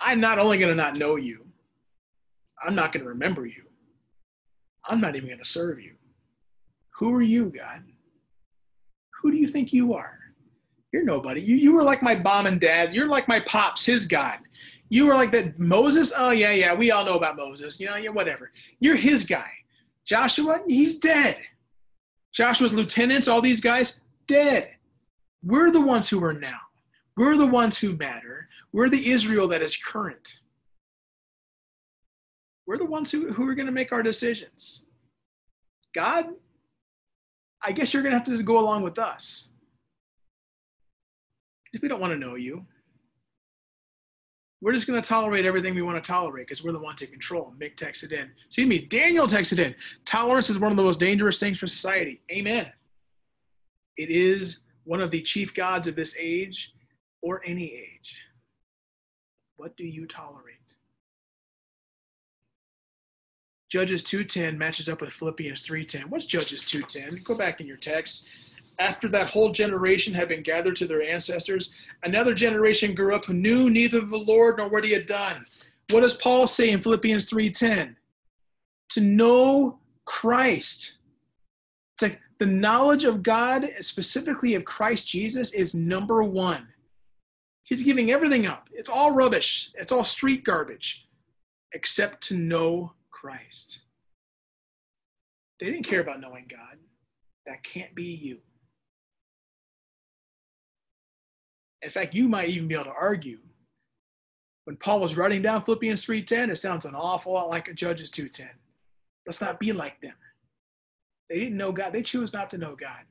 I'm 0.01 0.21
not 0.21 0.39
only 0.39 0.59
going 0.59 0.71
to 0.71 0.75
not 0.75 0.97
know 0.97 1.17
you, 1.17 1.45
I'm 2.65 2.75
not 2.75 2.93
going 2.93 3.05
to 3.05 3.09
remember 3.09 3.47
you. 3.47 3.65
I'm 4.85 5.01
not 5.01 5.17
even 5.17 5.29
going 5.29 5.39
to 5.39 5.45
serve 5.45 5.81
you. 5.81 5.95
Who 6.99 7.15
are 7.15 7.23
you, 7.23 7.53
God? 7.57 7.85
Who 9.21 9.31
do 9.31 9.37
you 9.37 9.49
think 9.49 9.73
you 9.73 9.95
are? 9.95 10.19
You're 10.93 11.05
nobody. 11.05 11.41
You, 11.41 11.57
you 11.57 11.73
were 11.73 11.83
like 11.83 12.03
my 12.03 12.15
mom 12.15 12.47
and 12.47 12.61
dad. 12.61 12.95
You're 12.95 13.09
like 13.09 13.29
my 13.29 13.41
pops, 13.41 13.85
his 13.85 14.07
God. 14.07 14.39
You 14.89 15.07
were 15.07 15.15
like 15.15 15.31
that 15.33 15.59
Moses. 15.59 16.13
Oh, 16.17 16.31
yeah, 16.31 16.53
yeah. 16.53 16.75
We 16.75 16.91
all 16.91 17.05
know 17.05 17.17
about 17.17 17.37
Moses. 17.37 17.79
You 17.79 17.89
know, 17.89 17.97
yeah, 17.97 18.11
whatever. 18.11 18.53
You're 18.81 18.97
his 18.97 19.25
guy. 19.25 19.51
Joshua, 20.05 20.61
he's 20.67 20.99
dead. 20.99 21.39
Joshua's 22.33 22.73
lieutenants, 22.73 23.29
all 23.29 23.43
these 23.43 23.61
guys, 23.61 24.01
dead. 24.27 24.71
We're 25.43 25.71
the 25.71 25.81
ones 25.81 26.09
who 26.09 26.23
are 26.25 26.33
now. 26.33 26.61
We're 27.17 27.37
the 27.37 27.47
ones 27.47 27.77
who 27.77 27.97
matter. 27.97 28.49
We're 28.73 28.89
the 28.89 29.11
Israel 29.11 29.49
that 29.49 29.63
is 29.63 29.77
current. 29.77 30.41
We're 32.67 32.79
the 32.79 32.85
ones 32.85 33.11
who, 33.11 33.33
who 33.33 33.49
are 33.49 33.55
going 33.55 33.67
to 33.67 33.73
make 33.73 33.93
our 33.93 34.03
decisions. 34.03 34.87
God, 35.95 36.29
I 37.63 37.73
guess 37.73 37.93
you're 37.93 38.03
going 38.03 38.13
to 38.13 38.19
have 38.19 38.27
to 38.27 38.43
go 38.43 38.59
along 38.59 38.83
with 38.83 38.99
us. 38.99 39.49
Because 41.65 41.83
we 41.83 41.89
don't 41.89 42.01
want 42.01 42.13
to 42.13 42.19
know 42.19 42.35
you. 42.35 42.65
We're 44.61 44.73
just 44.73 44.89
going 44.89 45.01
to 45.01 45.09
tolerate 45.09 45.47
everything 45.47 45.75
we 45.75 45.83
want 45.83 46.03
to 46.03 46.07
tolerate 46.07 46.49
because 46.49 46.65
we're 46.65 46.73
the 46.73 46.81
ones 46.81 47.01
in 47.01 47.09
control. 47.09 47.55
Mick 47.61 47.77
texted 47.77 48.13
in. 48.13 48.31
Excuse 48.47 48.67
me, 48.67 48.81
Daniel 48.81 49.29
texted 49.29 49.59
in. 49.59 49.75
Tolerance 50.05 50.51
is 50.51 50.59
one 50.59 50.73
of 50.73 50.77
the 50.77 50.83
most 50.83 50.99
dangerous 50.99 51.39
things 51.39 51.59
for 51.59 51.69
society. 51.69 52.21
Amen. 52.33 52.71
It 53.97 54.11
is 54.11 54.61
one 54.85 55.01
of 55.01 55.11
the 55.11 55.23
chief 55.23 55.55
gods 55.55 55.87
of 55.87 55.95
this 55.95 56.17
age 56.19 56.73
or 57.23 57.41
any 57.45 57.73
age. 57.73 58.17
What 59.57 59.77
do 59.77 59.85
you 59.85 60.07
tolerate? 60.07 60.57
Judges 63.69 64.03
2:10 64.03 64.57
matches 64.57 64.89
up 64.89 65.03
with 65.03 65.13
Philippians 65.13 65.63
3:10. 65.63 66.09
What's 66.09 66.27
Judges 66.27 66.63
2:10? 66.65 67.23
Go 67.23 67.35
back 67.35 67.61
in 67.61 67.67
your 67.67 67.77
text. 67.77 68.27
After 68.79 69.09
that 69.09 69.29
whole 69.29 69.51
generation 69.51 70.15
had 70.15 70.29
been 70.29 70.43
gathered 70.43 70.77
to 70.77 70.87
their 70.87 71.03
ancestors, 71.03 71.75
another 72.05 72.33
generation 72.33 72.95
grew 72.95 73.15
up 73.15 73.25
who 73.25 73.35
knew 73.35 73.71
neither 73.71 74.01
the 74.01 74.17
Lord 74.17 74.59
nor 74.59 74.69
what 74.69 74.85
he 74.85 74.93
had 74.93 75.07
done. 75.07 75.45
What 75.91 76.03
does 76.03 76.15
Paul 76.15 76.47
say 76.47 76.71
in 76.71 76.83
Philippians 76.83 77.29
3:10? 77.29 77.97
To 78.91 79.01
know 79.01 79.81
Christ. 80.05 80.99
It's 81.95 82.03
like 82.03 82.21
the 82.39 82.47
knowledge 82.47 83.05
of 83.05 83.23
God, 83.23 83.69
specifically 83.81 84.55
of 84.55 84.65
Christ 84.65 85.09
Jesus, 85.09 85.53
is 85.53 85.75
number 85.75 86.23
one. 86.23 86.69
He's 87.65 87.83
giving 87.83 88.11
everything 88.13 88.47
up. 88.47 88.69
It's 88.73 88.89
all 88.89 89.13
rubbish. 89.13 89.71
It's 89.75 89.93
all 89.93 90.05
street 90.05 90.45
garbage, 90.45 91.07
except 91.73 92.23
to 92.29 92.37
know 92.37 92.95
Christ. 93.11 93.81
They 95.59 95.67
didn't 95.67 95.83
care 95.83 96.01
about 96.01 96.21
knowing 96.21 96.47
God. 96.49 96.79
That 97.47 97.65
can't 97.65 97.95
be 97.95 98.05
you. 98.05 98.39
In 101.83 101.91
fact, 101.91 102.15
you 102.15 102.29
might 102.29 102.49
even 102.49 102.69
be 102.69 102.75
able 102.75 102.85
to 102.85 102.91
argue. 102.91 103.39
When 104.65 104.77
Paul 104.77 105.01
was 105.01 105.17
writing 105.17 105.43
down 105.43 105.65
Philippians 105.65 106.05
3:10, 106.05 106.51
it 106.51 106.57
sounds 106.57 106.85
an 106.85 106.95
awful 106.95 107.33
lot 107.33 107.49
like 107.49 107.69
a 107.69 107.73
Judges 107.73 108.11
2:10. 108.11 108.51
Let's 109.27 109.41
not 109.41 109.61
be 109.61 109.73
like 109.73 110.01
them. 110.01 110.17
They 111.31 111.39
didn't 111.39 111.57
know 111.57 111.73
God. 111.73 111.93
They 111.93 112.03
chose 112.03 112.33
not 112.33 112.51
to 112.51 112.59
know 112.59 112.75
God. 112.77 113.05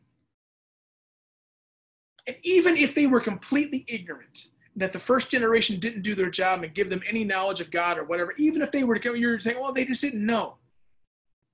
And 2.27 2.36
even 2.43 2.75
if 2.75 2.93
they 2.93 3.08
were 3.08 3.21
completely 3.21 3.86
ignorant, 3.88 4.47
that 4.75 4.93
the 4.93 4.99
first 4.99 5.32
generation 5.32 5.80
didn't 5.80 6.03
do 6.03 6.13
their 6.13 6.30
job 6.30 6.63
and 6.63 6.75
give 6.75 6.89
them 6.89 7.01
any 7.08 7.23
knowledge 7.23 7.62
of 7.62 7.71
God 7.71 7.97
or 7.97 8.03
whatever, 8.03 8.34
even 8.38 8.62
if 8.62 8.71
they 8.71 8.84
were 8.84 8.99
to 8.99 9.15
you're 9.15 9.39
saying, 9.39 9.60
well, 9.60 9.73
they 9.73 9.86
just 9.86 10.01
didn't 10.01 10.25
know. 10.25 10.58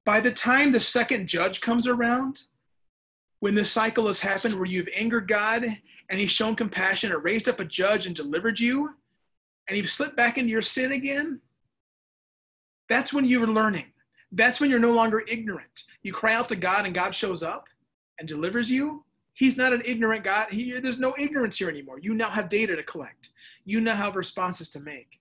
By 0.05 0.19
the 0.19 0.31
time 0.31 0.71
the 0.71 0.81
second 0.81 1.27
judge 1.27 1.61
comes 1.61 1.87
around, 1.87 2.43
when 3.39 3.55
this 3.55 3.71
cycle 3.71 4.07
has 4.07 4.19
happened 4.19 4.55
where 4.55 4.65
you've 4.65 4.89
angered 4.93 5.27
God 5.27 5.77
and 6.09 6.19
he's 6.19 6.31
shown 6.31 6.55
compassion 6.55 7.11
or 7.11 7.19
raised 7.19 7.49
up 7.49 7.59
a 7.59 7.65
judge 7.65 8.05
and 8.05 8.15
delivered 8.15 8.59
you, 8.59 8.93
and 9.67 9.77
you've 9.77 9.89
slipped 9.89 10.17
back 10.17 10.37
into 10.37 10.51
your 10.51 10.61
sin 10.61 10.91
again, 10.91 11.39
that's 12.89 13.13
when 13.13 13.25
you're 13.25 13.47
learning. 13.47 13.85
That's 14.31 14.59
when 14.59 14.69
you're 14.69 14.79
no 14.79 14.91
longer 14.91 15.23
ignorant. 15.27 15.83
You 16.01 16.11
cry 16.11 16.33
out 16.33 16.49
to 16.49 16.55
God 16.55 16.85
and 16.85 16.93
God 16.93 17.15
shows 17.15 17.43
up 17.43 17.65
and 18.19 18.27
delivers 18.27 18.69
you. 18.69 19.03
He's 19.33 19.57
not 19.57 19.73
an 19.73 19.81
ignorant 19.85 20.23
God. 20.23 20.49
He, 20.51 20.79
there's 20.79 20.99
no 20.99 21.15
ignorance 21.17 21.57
here 21.57 21.69
anymore. 21.69 21.99
You 21.99 22.13
now 22.13 22.29
have 22.29 22.49
data 22.49 22.75
to 22.75 22.83
collect. 22.83 23.29
You 23.65 23.79
now 23.79 23.95
have 23.95 24.15
responses 24.15 24.69
to 24.71 24.79
make. 24.79 25.19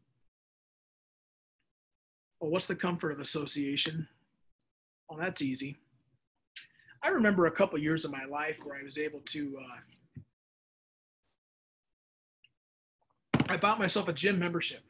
Well, 2.41 2.51
what's 2.51 2.67
the 2.67 2.75
comfort 2.75 3.13
of 3.13 3.21
association? 3.21 4.09
Well, 5.09 5.19
that's 5.19 5.43
easy. 5.43 5.77
I 7.03 7.09
remember 7.09 7.47
a 7.47 7.51
couple 7.51 7.79
years 7.79 8.05
of 8.05 8.11
my 8.11 8.25
life 8.25 8.59
where 8.65 8.79
I 8.79 8.83
was 8.83 8.99
able 8.99 9.21
to. 9.21 9.59
Uh, 9.61 9.81
I 13.49 13.57
bought 13.57 13.79
myself 13.79 14.09
a 14.09 14.13
gym 14.13 14.39
membership. 14.39 14.81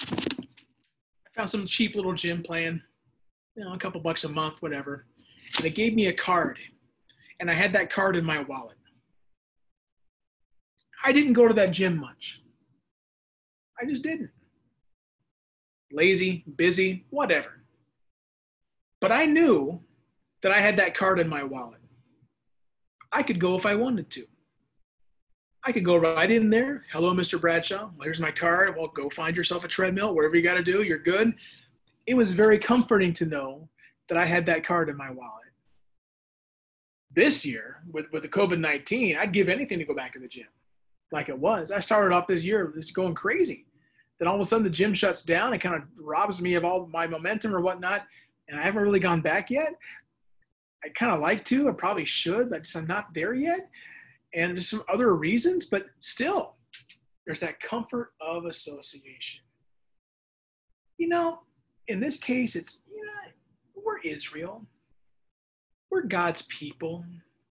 I 0.00 1.30
found 1.34 1.50
some 1.50 1.66
cheap 1.66 1.94
little 1.94 2.14
gym 2.14 2.42
plan, 2.42 2.82
you 3.56 3.64
know, 3.64 3.74
a 3.74 3.78
couple 3.78 4.00
bucks 4.00 4.24
a 4.24 4.28
month, 4.28 4.56
whatever. 4.60 5.06
And 5.56 5.64
they 5.64 5.70
gave 5.70 5.94
me 5.94 6.06
a 6.06 6.12
card 6.12 6.58
and 7.40 7.50
I 7.50 7.54
had 7.54 7.72
that 7.72 7.90
card 7.90 8.16
in 8.16 8.24
my 8.24 8.40
wallet. 8.42 8.76
I 11.04 11.12
didn't 11.12 11.34
go 11.34 11.46
to 11.46 11.54
that 11.54 11.72
gym 11.72 11.98
much. 11.98 12.40
I 13.80 13.84
just 13.84 14.02
didn't. 14.02 14.30
Lazy, 15.92 16.44
busy, 16.56 17.04
whatever. 17.10 17.62
But 19.00 19.12
I 19.12 19.26
knew 19.26 19.80
that 20.42 20.52
I 20.52 20.60
had 20.60 20.78
that 20.78 20.96
card 20.96 21.18
in 21.20 21.28
my 21.28 21.44
wallet. 21.44 21.80
I 23.12 23.22
could 23.22 23.38
go 23.38 23.56
if 23.56 23.66
I 23.66 23.74
wanted 23.74 24.10
to. 24.12 24.26
I 25.66 25.72
could 25.72 25.84
go 25.84 25.96
right 25.96 26.30
in 26.30 26.50
there. 26.50 26.84
Hello, 26.92 27.12
Mr. 27.14 27.40
Bradshaw. 27.40 27.90
Here's 28.02 28.20
my 28.20 28.30
card. 28.30 28.76
Well, 28.76 28.88
go 28.88 29.08
find 29.08 29.36
yourself 29.36 29.64
a 29.64 29.68
treadmill, 29.68 30.14
whatever 30.14 30.36
you 30.36 30.42
got 30.42 30.54
to 30.54 30.62
do. 30.62 30.82
You're 30.82 30.98
good. 30.98 31.34
It 32.06 32.14
was 32.14 32.32
very 32.32 32.58
comforting 32.58 33.12
to 33.14 33.24
know 33.24 33.68
that 34.08 34.18
I 34.18 34.26
had 34.26 34.44
that 34.46 34.66
card 34.66 34.90
in 34.90 34.96
my 34.96 35.10
wallet 35.10 35.44
this 37.14 37.44
year 37.44 37.82
with, 37.90 38.10
with 38.12 38.22
the 38.22 38.28
COVID 38.28 38.58
19, 38.58 39.16
I'd 39.16 39.32
give 39.32 39.48
anything 39.48 39.78
to 39.78 39.84
go 39.84 39.94
back 39.94 40.12
to 40.14 40.18
the 40.18 40.28
gym 40.28 40.46
like 41.12 41.28
it 41.28 41.38
was. 41.38 41.70
I 41.70 41.80
started 41.80 42.14
off 42.14 42.26
this 42.26 42.42
year 42.42 42.72
just 42.76 42.94
going 42.94 43.14
crazy. 43.14 43.66
Then 44.18 44.28
all 44.28 44.34
of 44.34 44.40
a 44.40 44.44
sudden 44.44 44.64
the 44.64 44.70
gym 44.70 44.94
shuts 44.94 45.22
down. 45.22 45.52
It 45.52 45.58
kind 45.58 45.74
of 45.74 45.82
robs 45.96 46.40
me 46.40 46.54
of 46.54 46.64
all 46.64 46.86
my 46.86 47.06
momentum 47.06 47.54
or 47.54 47.60
whatnot. 47.60 48.04
And 48.48 48.58
I 48.58 48.62
haven't 48.62 48.82
really 48.82 49.00
gone 49.00 49.20
back 49.20 49.50
yet. 49.50 49.74
I 50.84 50.88
kind 50.90 51.12
of 51.12 51.20
like 51.20 51.44
to, 51.46 51.68
I 51.68 51.72
probably 51.72 52.04
should, 52.04 52.50
but 52.50 52.68
I'm 52.74 52.86
not 52.86 53.14
there 53.14 53.34
yet. 53.34 53.60
And 54.34 54.52
there's 54.52 54.68
some 54.68 54.82
other 54.88 55.14
reasons, 55.14 55.66
but 55.66 55.86
still, 56.00 56.56
there's 57.26 57.40
that 57.40 57.60
comfort 57.60 58.12
of 58.20 58.46
association. 58.46 59.42
You 60.98 61.08
know, 61.08 61.40
in 61.88 62.00
this 62.00 62.16
case, 62.16 62.56
it's, 62.56 62.80
you 62.92 63.04
know, 63.04 63.82
we're 63.84 64.00
Israel 64.00 64.66
we're 65.94 66.02
God's 66.02 66.42
people. 66.42 67.04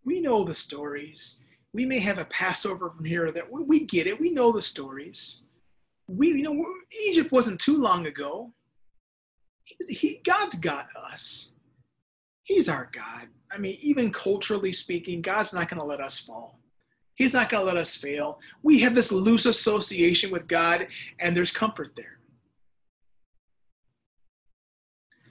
We 0.04 0.20
know 0.20 0.42
the 0.42 0.54
stories. 0.54 1.38
We 1.72 1.86
may 1.86 2.00
have 2.00 2.18
a 2.18 2.24
Passover 2.24 2.90
from 2.90 3.04
here 3.04 3.30
there. 3.30 3.44
We, 3.48 3.62
we 3.62 3.80
get 3.84 4.08
it. 4.08 4.18
We 4.18 4.30
know 4.30 4.50
the 4.50 4.60
stories. 4.60 5.42
We, 6.08 6.30
you 6.30 6.42
know, 6.42 6.66
Egypt 7.06 7.30
wasn't 7.30 7.60
too 7.60 7.80
long 7.80 8.06
ago. 8.06 8.52
He, 9.88 10.20
God's 10.24 10.56
got 10.56 10.88
us. 10.96 11.52
He's 12.42 12.68
our 12.68 12.90
God. 12.92 13.28
I 13.52 13.58
mean, 13.58 13.78
even 13.80 14.10
culturally 14.10 14.72
speaking, 14.72 15.22
God's 15.22 15.54
not 15.54 15.68
going 15.68 15.78
to 15.78 15.86
let 15.86 16.00
us 16.00 16.18
fall. 16.18 16.58
He's 17.14 17.34
not 17.34 17.48
going 17.48 17.60
to 17.60 17.66
let 17.66 17.76
us 17.76 17.94
fail. 17.94 18.40
We 18.62 18.80
have 18.80 18.94
this 18.94 19.12
loose 19.12 19.46
association 19.46 20.30
with 20.30 20.48
God, 20.48 20.88
and 21.18 21.36
there's 21.36 21.50
comfort 21.50 21.92
there. 21.96 22.18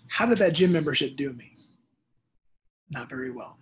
How 0.08 0.26
did 0.26 0.38
that 0.40 0.54
gym 0.54 0.72
membership 0.72 1.16
do 1.16 1.34
me? 1.34 1.52
not 2.94 3.10
very 3.10 3.32
well. 3.32 3.58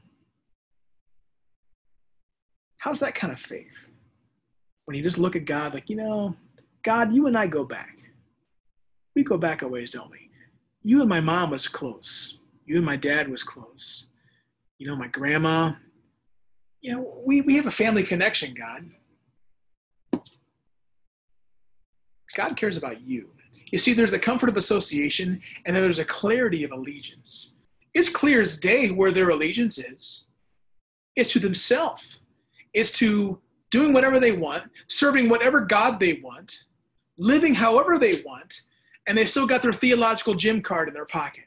How's 2.77 2.99
that 3.01 3.15
kind 3.15 3.31
of 3.31 3.39
faith? 3.39 3.67
When 4.85 4.97
you 4.97 5.03
just 5.03 5.19
look 5.19 5.35
at 5.35 5.45
God 5.45 5.73
like, 5.73 5.89
you 5.89 5.95
know, 5.95 6.35
God, 6.83 7.13
you 7.13 7.27
and 7.27 7.37
I 7.37 7.45
go 7.45 7.63
back. 7.63 7.95
We 9.15 9.23
go 9.23 9.37
back 9.37 9.61
a 9.61 9.67
ways, 9.67 9.91
don't 9.91 10.09
we? 10.09 10.29
You 10.83 11.01
and 11.01 11.09
my 11.09 11.19
mom 11.19 11.51
was 11.51 11.67
close. 11.67 12.39
You 12.65 12.77
and 12.77 12.85
my 12.85 12.95
dad 12.95 13.29
was 13.29 13.43
close. 13.43 14.07
You 14.77 14.87
know, 14.87 14.95
my 14.95 15.07
grandma. 15.07 15.73
You 16.81 16.93
know, 16.93 17.21
we, 17.25 17.41
we 17.41 17.55
have 17.55 17.65
a 17.65 17.71
family 17.71 18.03
connection, 18.03 18.53
God. 18.53 20.23
God 22.35 22.55
cares 22.55 22.77
about 22.77 23.01
you. 23.01 23.31
You 23.71 23.79
see, 23.79 23.93
there's 23.93 24.13
a 24.13 24.19
comfort 24.19 24.49
of 24.49 24.57
association, 24.57 25.41
and 25.65 25.75
then 25.75 25.83
there's 25.83 25.99
a 25.99 26.05
clarity 26.05 26.63
of 26.63 26.71
allegiance. 26.71 27.55
It's 27.93 28.09
clear 28.09 28.41
as 28.41 28.57
day 28.57 28.89
where 28.89 29.11
their 29.11 29.29
allegiance 29.29 29.77
is. 29.77 30.25
It's 31.15 31.31
to 31.33 31.39
themselves. 31.39 32.19
It's 32.73 32.91
to 32.93 33.39
doing 33.71 33.93
whatever 33.93 34.19
they 34.19 34.31
want, 34.31 34.63
serving 34.87 35.27
whatever 35.29 35.61
God 35.61 35.99
they 35.99 36.13
want, 36.23 36.63
living 37.17 37.53
however 37.53 37.97
they 37.97 38.21
want, 38.25 38.61
and 39.07 39.17
they 39.17 39.25
still 39.25 39.47
got 39.47 39.61
their 39.61 39.73
theological 39.73 40.35
gym 40.35 40.61
card 40.61 40.87
in 40.87 40.93
their 40.93 41.05
pocket. 41.05 41.45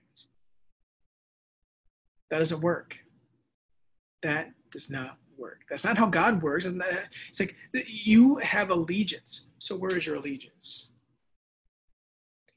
That 2.30 2.40
doesn't 2.40 2.60
work. 2.60 2.96
That 4.22 4.52
does 4.70 4.90
not 4.90 5.16
work. 5.42 5.60
That's 5.68 5.84
not 5.84 5.98
how 5.98 6.06
God 6.06 6.40
works. 6.40 6.64
It's 6.64 7.40
like 7.40 7.56
you 7.72 8.36
have 8.36 8.70
allegiance. 8.70 9.48
So 9.58 9.76
where 9.76 9.96
is 9.98 10.06
your 10.06 10.16
allegiance? 10.16 10.88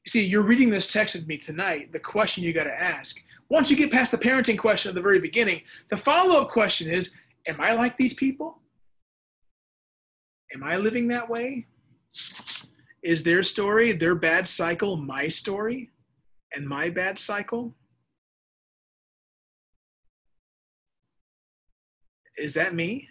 See, 0.06 0.24
you're 0.24 0.42
reading 0.42 0.70
this 0.70 0.90
text 0.90 1.16
with 1.16 1.26
me 1.26 1.36
tonight. 1.36 1.92
The 1.92 1.98
question 1.98 2.44
you 2.44 2.52
got 2.52 2.64
to 2.64 2.82
ask 2.82 3.20
once 3.48 3.70
you 3.70 3.76
get 3.76 3.92
past 3.92 4.10
the 4.10 4.18
parenting 4.18 4.58
question 4.58 4.88
at 4.88 4.94
the 4.94 5.00
very 5.00 5.20
beginning, 5.20 5.62
the 5.88 5.96
follow 5.96 6.40
up 6.40 6.48
question 6.48 6.90
is 6.90 7.12
Am 7.48 7.60
I 7.60 7.74
like 7.74 7.96
these 7.96 8.14
people? 8.14 8.60
Am 10.54 10.64
I 10.64 10.76
living 10.76 11.08
that 11.08 11.28
way? 11.28 11.66
Is 13.02 13.22
their 13.22 13.42
story, 13.42 13.92
their 13.92 14.14
bad 14.16 14.48
cycle, 14.48 14.96
my 14.96 15.28
story 15.28 15.90
and 16.54 16.66
my 16.66 16.90
bad 16.90 17.18
cycle? 17.18 17.74
Is 22.36 22.54
that 22.54 22.74
me? 22.74 23.08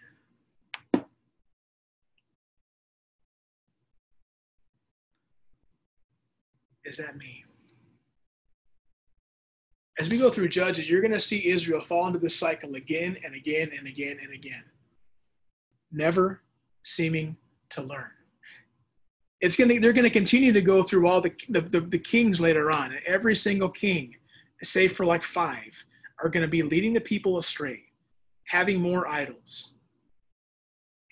is 6.85 6.97
that 6.97 7.17
me? 7.17 7.43
As 9.97 10.09
we 10.09 10.17
go 10.17 10.29
through 10.29 10.49
Judges, 10.49 10.89
you're 10.89 11.01
going 11.01 11.11
to 11.11 11.19
see 11.19 11.47
Israel 11.47 11.81
fall 11.81 12.07
into 12.07 12.19
this 12.19 12.37
cycle 12.37 12.75
again 12.75 13.17
and 13.23 13.33
again 13.33 13.71
and 13.77 13.87
again 13.87 14.17
and 14.21 14.33
again, 14.33 14.63
never 15.91 16.41
seeming 16.83 17.37
to 17.69 17.81
learn. 17.81 18.11
It's 19.41 19.55
going 19.55 19.69
to, 19.69 19.79
they're 19.79 19.93
going 19.93 20.03
to 20.03 20.09
continue 20.09 20.51
to 20.51 20.61
go 20.61 20.83
through 20.83 21.07
all 21.07 21.21
the, 21.21 21.33
the, 21.49 21.61
the, 21.61 21.81
the 21.81 21.99
kings 21.99 22.39
later 22.39 22.71
on, 22.71 22.95
every 23.05 23.35
single 23.35 23.69
king, 23.69 24.15
save 24.63 24.95
for 24.95 25.05
like 25.05 25.23
five, 25.23 25.85
are 26.21 26.29
going 26.29 26.41
to 26.41 26.49
be 26.49 26.61
leading 26.61 26.93
the 26.93 27.01
people 27.01 27.37
astray, 27.37 27.83
having 28.47 28.81
more 28.81 29.07
idols. 29.07 29.75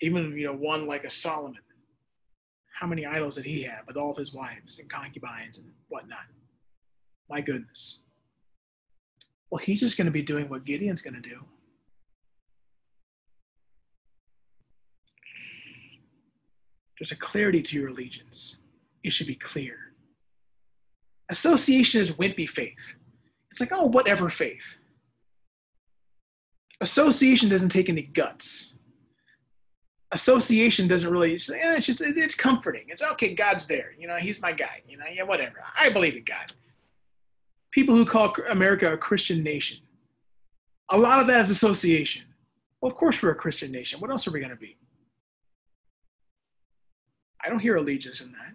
Even, 0.00 0.36
you 0.36 0.46
know, 0.46 0.54
one 0.54 0.86
like 0.86 1.04
a 1.04 1.10
Solomon 1.10 1.60
how 2.74 2.88
many 2.88 3.06
idols 3.06 3.36
did 3.36 3.46
he 3.46 3.62
have 3.62 3.86
with 3.86 3.96
all 3.96 4.10
of 4.10 4.16
his 4.16 4.34
wives 4.34 4.78
and 4.80 4.90
concubines 4.90 5.58
and 5.58 5.66
whatnot? 5.88 6.26
My 7.30 7.40
goodness. 7.40 8.02
Well, 9.50 9.58
he's 9.58 9.80
just 9.80 9.96
going 9.96 10.06
to 10.06 10.10
be 10.10 10.22
doing 10.22 10.48
what 10.48 10.64
Gideon's 10.64 11.00
going 11.00 11.14
to 11.14 11.20
do. 11.20 11.38
There's 16.98 17.12
a 17.12 17.16
clarity 17.16 17.62
to 17.62 17.76
your 17.76 17.88
allegiance. 17.88 18.56
It 19.04 19.12
should 19.12 19.28
be 19.28 19.36
clear. 19.36 19.76
Association 21.30 22.00
is 22.00 22.10
wimpy 22.10 22.48
faith. 22.48 22.94
It's 23.50 23.60
like, 23.60 23.72
oh, 23.72 23.86
whatever 23.86 24.28
faith. 24.30 24.76
Association 26.84 27.48
doesn't 27.48 27.70
take 27.70 27.88
any 27.88 28.02
guts 28.02 28.74
association 30.14 30.86
doesn't 30.86 31.10
really 31.10 31.36
say, 31.38 31.60
eh, 31.60 31.74
it's 31.76 31.86
just 31.86 32.00
it's 32.00 32.34
comforting. 32.34 32.84
It's 32.88 33.02
okay, 33.02 33.34
God's 33.34 33.66
there. 33.66 33.92
You 33.98 34.06
know, 34.06 34.16
he's 34.16 34.40
my 34.40 34.52
guy. 34.52 34.80
You 34.88 34.96
know, 34.96 35.04
yeah, 35.12 35.24
whatever. 35.24 35.56
I 35.78 35.90
believe 35.90 36.16
in 36.16 36.24
God. 36.24 36.52
People 37.72 37.96
who 37.96 38.06
call 38.06 38.34
America 38.48 38.92
a 38.92 38.96
Christian 38.96 39.42
nation, 39.42 39.78
a 40.90 40.96
lot 40.96 41.20
of 41.20 41.26
that 41.26 41.42
is 41.42 41.50
association. 41.50 42.22
Well, 42.80 42.90
of 42.90 42.96
course 42.96 43.20
we're 43.22 43.32
a 43.32 43.34
Christian 43.34 43.72
nation. 43.72 44.00
What 44.00 44.10
else 44.10 44.26
are 44.28 44.30
we 44.30 44.38
going 44.38 44.50
to 44.50 44.56
be? 44.56 44.76
I 47.44 47.50
don't 47.50 47.58
hear 47.58 47.76
allegiance 47.76 48.20
in 48.20 48.30
that. 48.32 48.54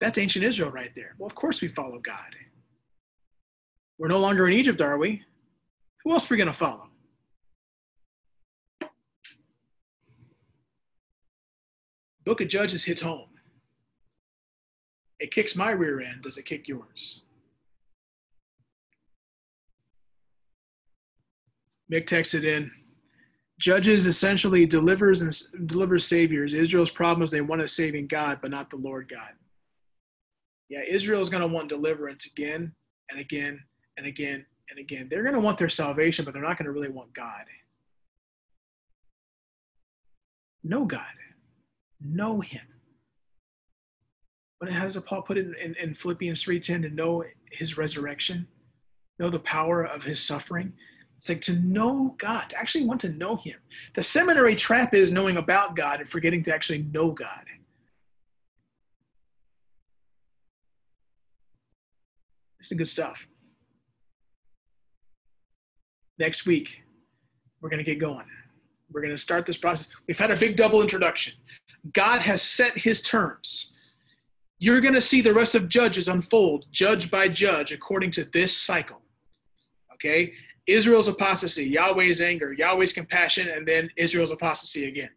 That's 0.00 0.16
ancient 0.16 0.44
Israel 0.44 0.70
right 0.70 0.92
there. 0.94 1.14
Well, 1.18 1.26
of 1.26 1.34
course 1.34 1.60
we 1.60 1.68
follow 1.68 1.98
God. 1.98 2.34
We're 3.98 4.08
no 4.08 4.20
longer 4.20 4.46
in 4.46 4.54
Egypt, 4.54 4.80
are 4.80 4.96
we? 4.96 5.22
Who 6.04 6.12
else 6.12 6.24
are 6.24 6.34
we 6.34 6.36
going 6.36 6.48
to 6.48 6.52
follow? 6.52 6.88
Book 12.24 12.40
of 12.40 12.48
Judges 12.48 12.84
hits 12.84 13.00
home. 13.00 13.28
It 15.18 15.30
kicks 15.30 15.56
my 15.56 15.70
rear 15.70 16.00
end. 16.00 16.22
Does 16.22 16.38
it 16.38 16.44
kick 16.44 16.68
yours? 16.68 17.22
Mick 21.90 22.06
texted 22.06 22.44
in. 22.44 22.70
Judges 23.58 24.06
essentially 24.06 24.66
delivers 24.66 25.22
and 25.22 25.66
delivers 25.66 26.06
saviors. 26.06 26.52
Israel's 26.52 26.90
problem 26.90 27.24
is 27.24 27.30
they 27.30 27.40
want 27.40 27.62
a 27.62 27.66
saving 27.68 28.06
God, 28.06 28.38
but 28.40 28.50
not 28.50 28.70
the 28.70 28.76
Lord 28.76 29.08
God. 29.08 29.30
Yeah, 30.68 30.82
Israel's 30.86 31.30
going 31.30 31.40
to 31.40 31.48
want 31.48 31.68
deliverance 31.68 32.26
again 32.26 32.72
and 33.10 33.18
again 33.18 33.58
and 33.96 34.06
again 34.06 34.44
and 34.70 34.78
again. 34.78 35.08
They're 35.08 35.22
going 35.22 35.34
to 35.34 35.40
want 35.40 35.58
their 35.58 35.68
salvation, 35.68 36.24
but 36.24 36.34
they're 36.34 36.42
not 36.42 36.58
going 36.58 36.66
to 36.66 36.72
really 36.72 36.88
want 36.88 37.12
God. 37.12 37.44
No 40.64 40.84
God 40.84 41.02
know 42.00 42.40
him. 42.40 42.62
But 44.60 44.70
how 44.70 44.84
does 44.84 44.96
Paul 44.98 45.22
put 45.22 45.38
it 45.38 45.46
in, 45.46 45.54
in, 45.54 45.74
in 45.76 45.94
Philippians 45.94 46.44
3.10 46.44 46.82
to 46.82 46.90
know 46.90 47.24
his 47.52 47.76
resurrection, 47.76 48.46
know 49.18 49.30
the 49.30 49.38
power 49.40 49.84
of 49.84 50.02
his 50.02 50.22
suffering? 50.22 50.72
It's 51.16 51.28
like 51.28 51.40
to 51.42 51.54
know 51.54 52.14
God, 52.18 52.50
to 52.50 52.58
actually 52.58 52.84
want 52.84 53.00
to 53.02 53.08
know 53.08 53.36
him. 53.36 53.56
The 53.94 54.02
seminary 54.02 54.54
trap 54.54 54.94
is 54.94 55.10
knowing 55.12 55.36
about 55.36 55.74
God 55.74 56.00
and 56.00 56.08
forgetting 56.08 56.42
to 56.44 56.54
actually 56.54 56.82
know 56.92 57.10
God. 57.10 57.44
This 62.58 62.72
is 62.72 62.78
good 62.78 62.88
stuff. 62.88 63.26
Next 66.18 66.46
week, 66.46 66.82
we're 67.60 67.70
going 67.70 67.78
to 67.78 67.84
get 67.84 68.00
going. 68.00 68.26
We're 68.92 69.02
going 69.02 69.12
to 69.12 69.18
start 69.18 69.46
this 69.46 69.58
process. 69.58 69.88
We've 70.06 70.18
had 70.18 70.30
a 70.30 70.36
big 70.36 70.56
double 70.56 70.82
introduction. 70.82 71.34
God 71.92 72.20
has 72.20 72.42
set 72.42 72.76
his 72.76 73.02
terms. 73.02 73.74
You're 74.58 74.80
going 74.80 74.94
to 74.94 75.00
see 75.00 75.20
the 75.20 75.32
rest 75.32 75.54
of 75.54 75.68
Judges 75.68 76.08
unfold, 76.08 76.66
judge 76.72 77.10
by 77.10 77.28
judge, 77.28 77.70
according 77.70 78.10
to 78.12 78.24
this 78.32 78.56
cycle. 78.56 79.00
Okay? 79.94 80.32
Israel's 80.66 81.06
apostasy, 81.06 81.68
Yahweh's 81.68 82.20
anger, 82.20 82.52
Yahweh's 82.52 82.92
compassion, 82.92 83.48
and 83.48 83.66
then 83.66 83.88
Israel's 83.96 84.32
apostasy 84.32 84.88
again. 84.88 85.10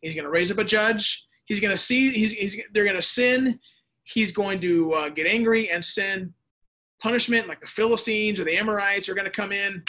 He's 0.00 0.14
going 0.14 0.24
to 0.24 0.30
raise 0.30 0.52
up 0.52 0.58
a 0.58 0.64
judge. 0.64 1.26
He's 1.46 1.60
going 1.60 1.72
to 1.72 1.78
see, 1.78 2.10
he's, 2.10 2.32
he's, 2.32 2.56
they're 2.72 2.84
going 2.84 2.96
to 2.96 3.02
sin. 3.02 3.58
He's 4.04 4.30
going 4.30 4.60
to 4.60 4.92
uh, 4.92 5.08
get 5.08 5.26
angry 5.26 5.70
and 5.70 5.84
send 5.84 6.32
punishment, 7.02 7.48
like 7.48 7.60
the 7.60 7.66
Philistines 7.66 8.38
or 8.38 8.44
the 8.44 8.56
Amorites 8.56 9.08
are 9.08 9.14
going 9.14 9.26
to 9.26 9.30
come 9.30 9.50
in 9.50 9.82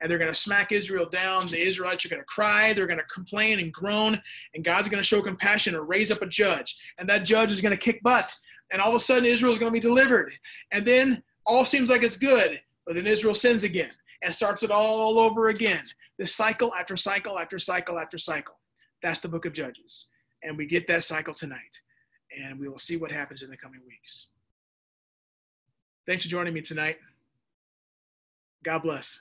and 0.00 0.10
they're 0.10 0.18
going 0.18 0.32
to 0.32 0.38
smack 0.38 0.72
Israel 0.72 1.08
down. 1.08 1.46
The 1.48 1.60
Israelites 1.60 2.04
are 2.04 2.08
going 2.08 2.22
to 2.22 2.26
cry, 2.26 2.72
they're 2.72 2.86
going 2.86 2.98
to 2.98 3.04
complain 3.04 3.60
and 3.60 3.72
groan, 3.72 4.20
and 4.54 4.64
God's 4.64 4.88
going 4.88 5.02
to 5.02 5.06
show 5.06 5.22
compassion 5.22 5.74
and 5.74 5.88
raise 5.88 6.10
up 6.10 6.22
a 6.22 6.26
judge. 6.26 6.78
And 6.98 7.08
that 7.08 7.24
judge 7.24 7.52
is 7.52 7.60
going 7.60 7.76
to 7.76 7.76
kick 7.76 8.02
butt. 8.02 8.34
And 8.72 8.80
all 8.80 8.90
of 8.90 8.96
a 8.96 9.00
sudden, 9.00 9.24
Israel 9.24 9.52
is 9.52 9.58
going 9.58 9.70
to 9.70 9.74
be 9.74 9.80
delivered. 9.80 10.32
And 10.70 10.86
then 10.86 11.22
all 11.44 11.64
seems 11.64 11.88
like 11.88 12.02
it's 12.02 12.16
good, 12.16 12.60
but 12.86 12.94
then 12.94 13.06
Israel 13.06 13.34
sins 13.34 13.64
again 13.64 13.90
and 14.22 14.34
starts 14.34 14.62
it 14.62 14.70
all 14.70 15.18
over 15.18 15.48
again. 15.48 15.82
This 16.18 16.34
cycle 16.34 16.74
after 16.74 16.96
cycle 16.96 17.38
after 17.38 17.58
cycle 17.58 17.98
after 17.98 18.18
cycle. 18.18 18.56
That's 19.02 19.20
the 19.20 19.28
book 19.28 19.46
of 19.46 19.52
Judges. 19.52 20.06
And 20.42 20.56
we 20.56 20.66
get 20.66 20.86
that 20.88 21.04
cycle 21.04 21.34
tonight. 21.34 21.80
And 22.38 22.60
we 22.60 22.68
will 22.68 22.78
see 22.78 22.96
what 22.96 23.10
happens 23.10 23.42
in 23.42 23.50
the 23.50 23.56
coming 23.56 23.80
weeks. 23.86 24.28
Thanks 26.06 26.24
for 26.24 26.30
joining 26.30 26.54
me 26.54 26.60
tonight. 26.60 26.98
God 28.64 28.80
bless. 28.80 29.20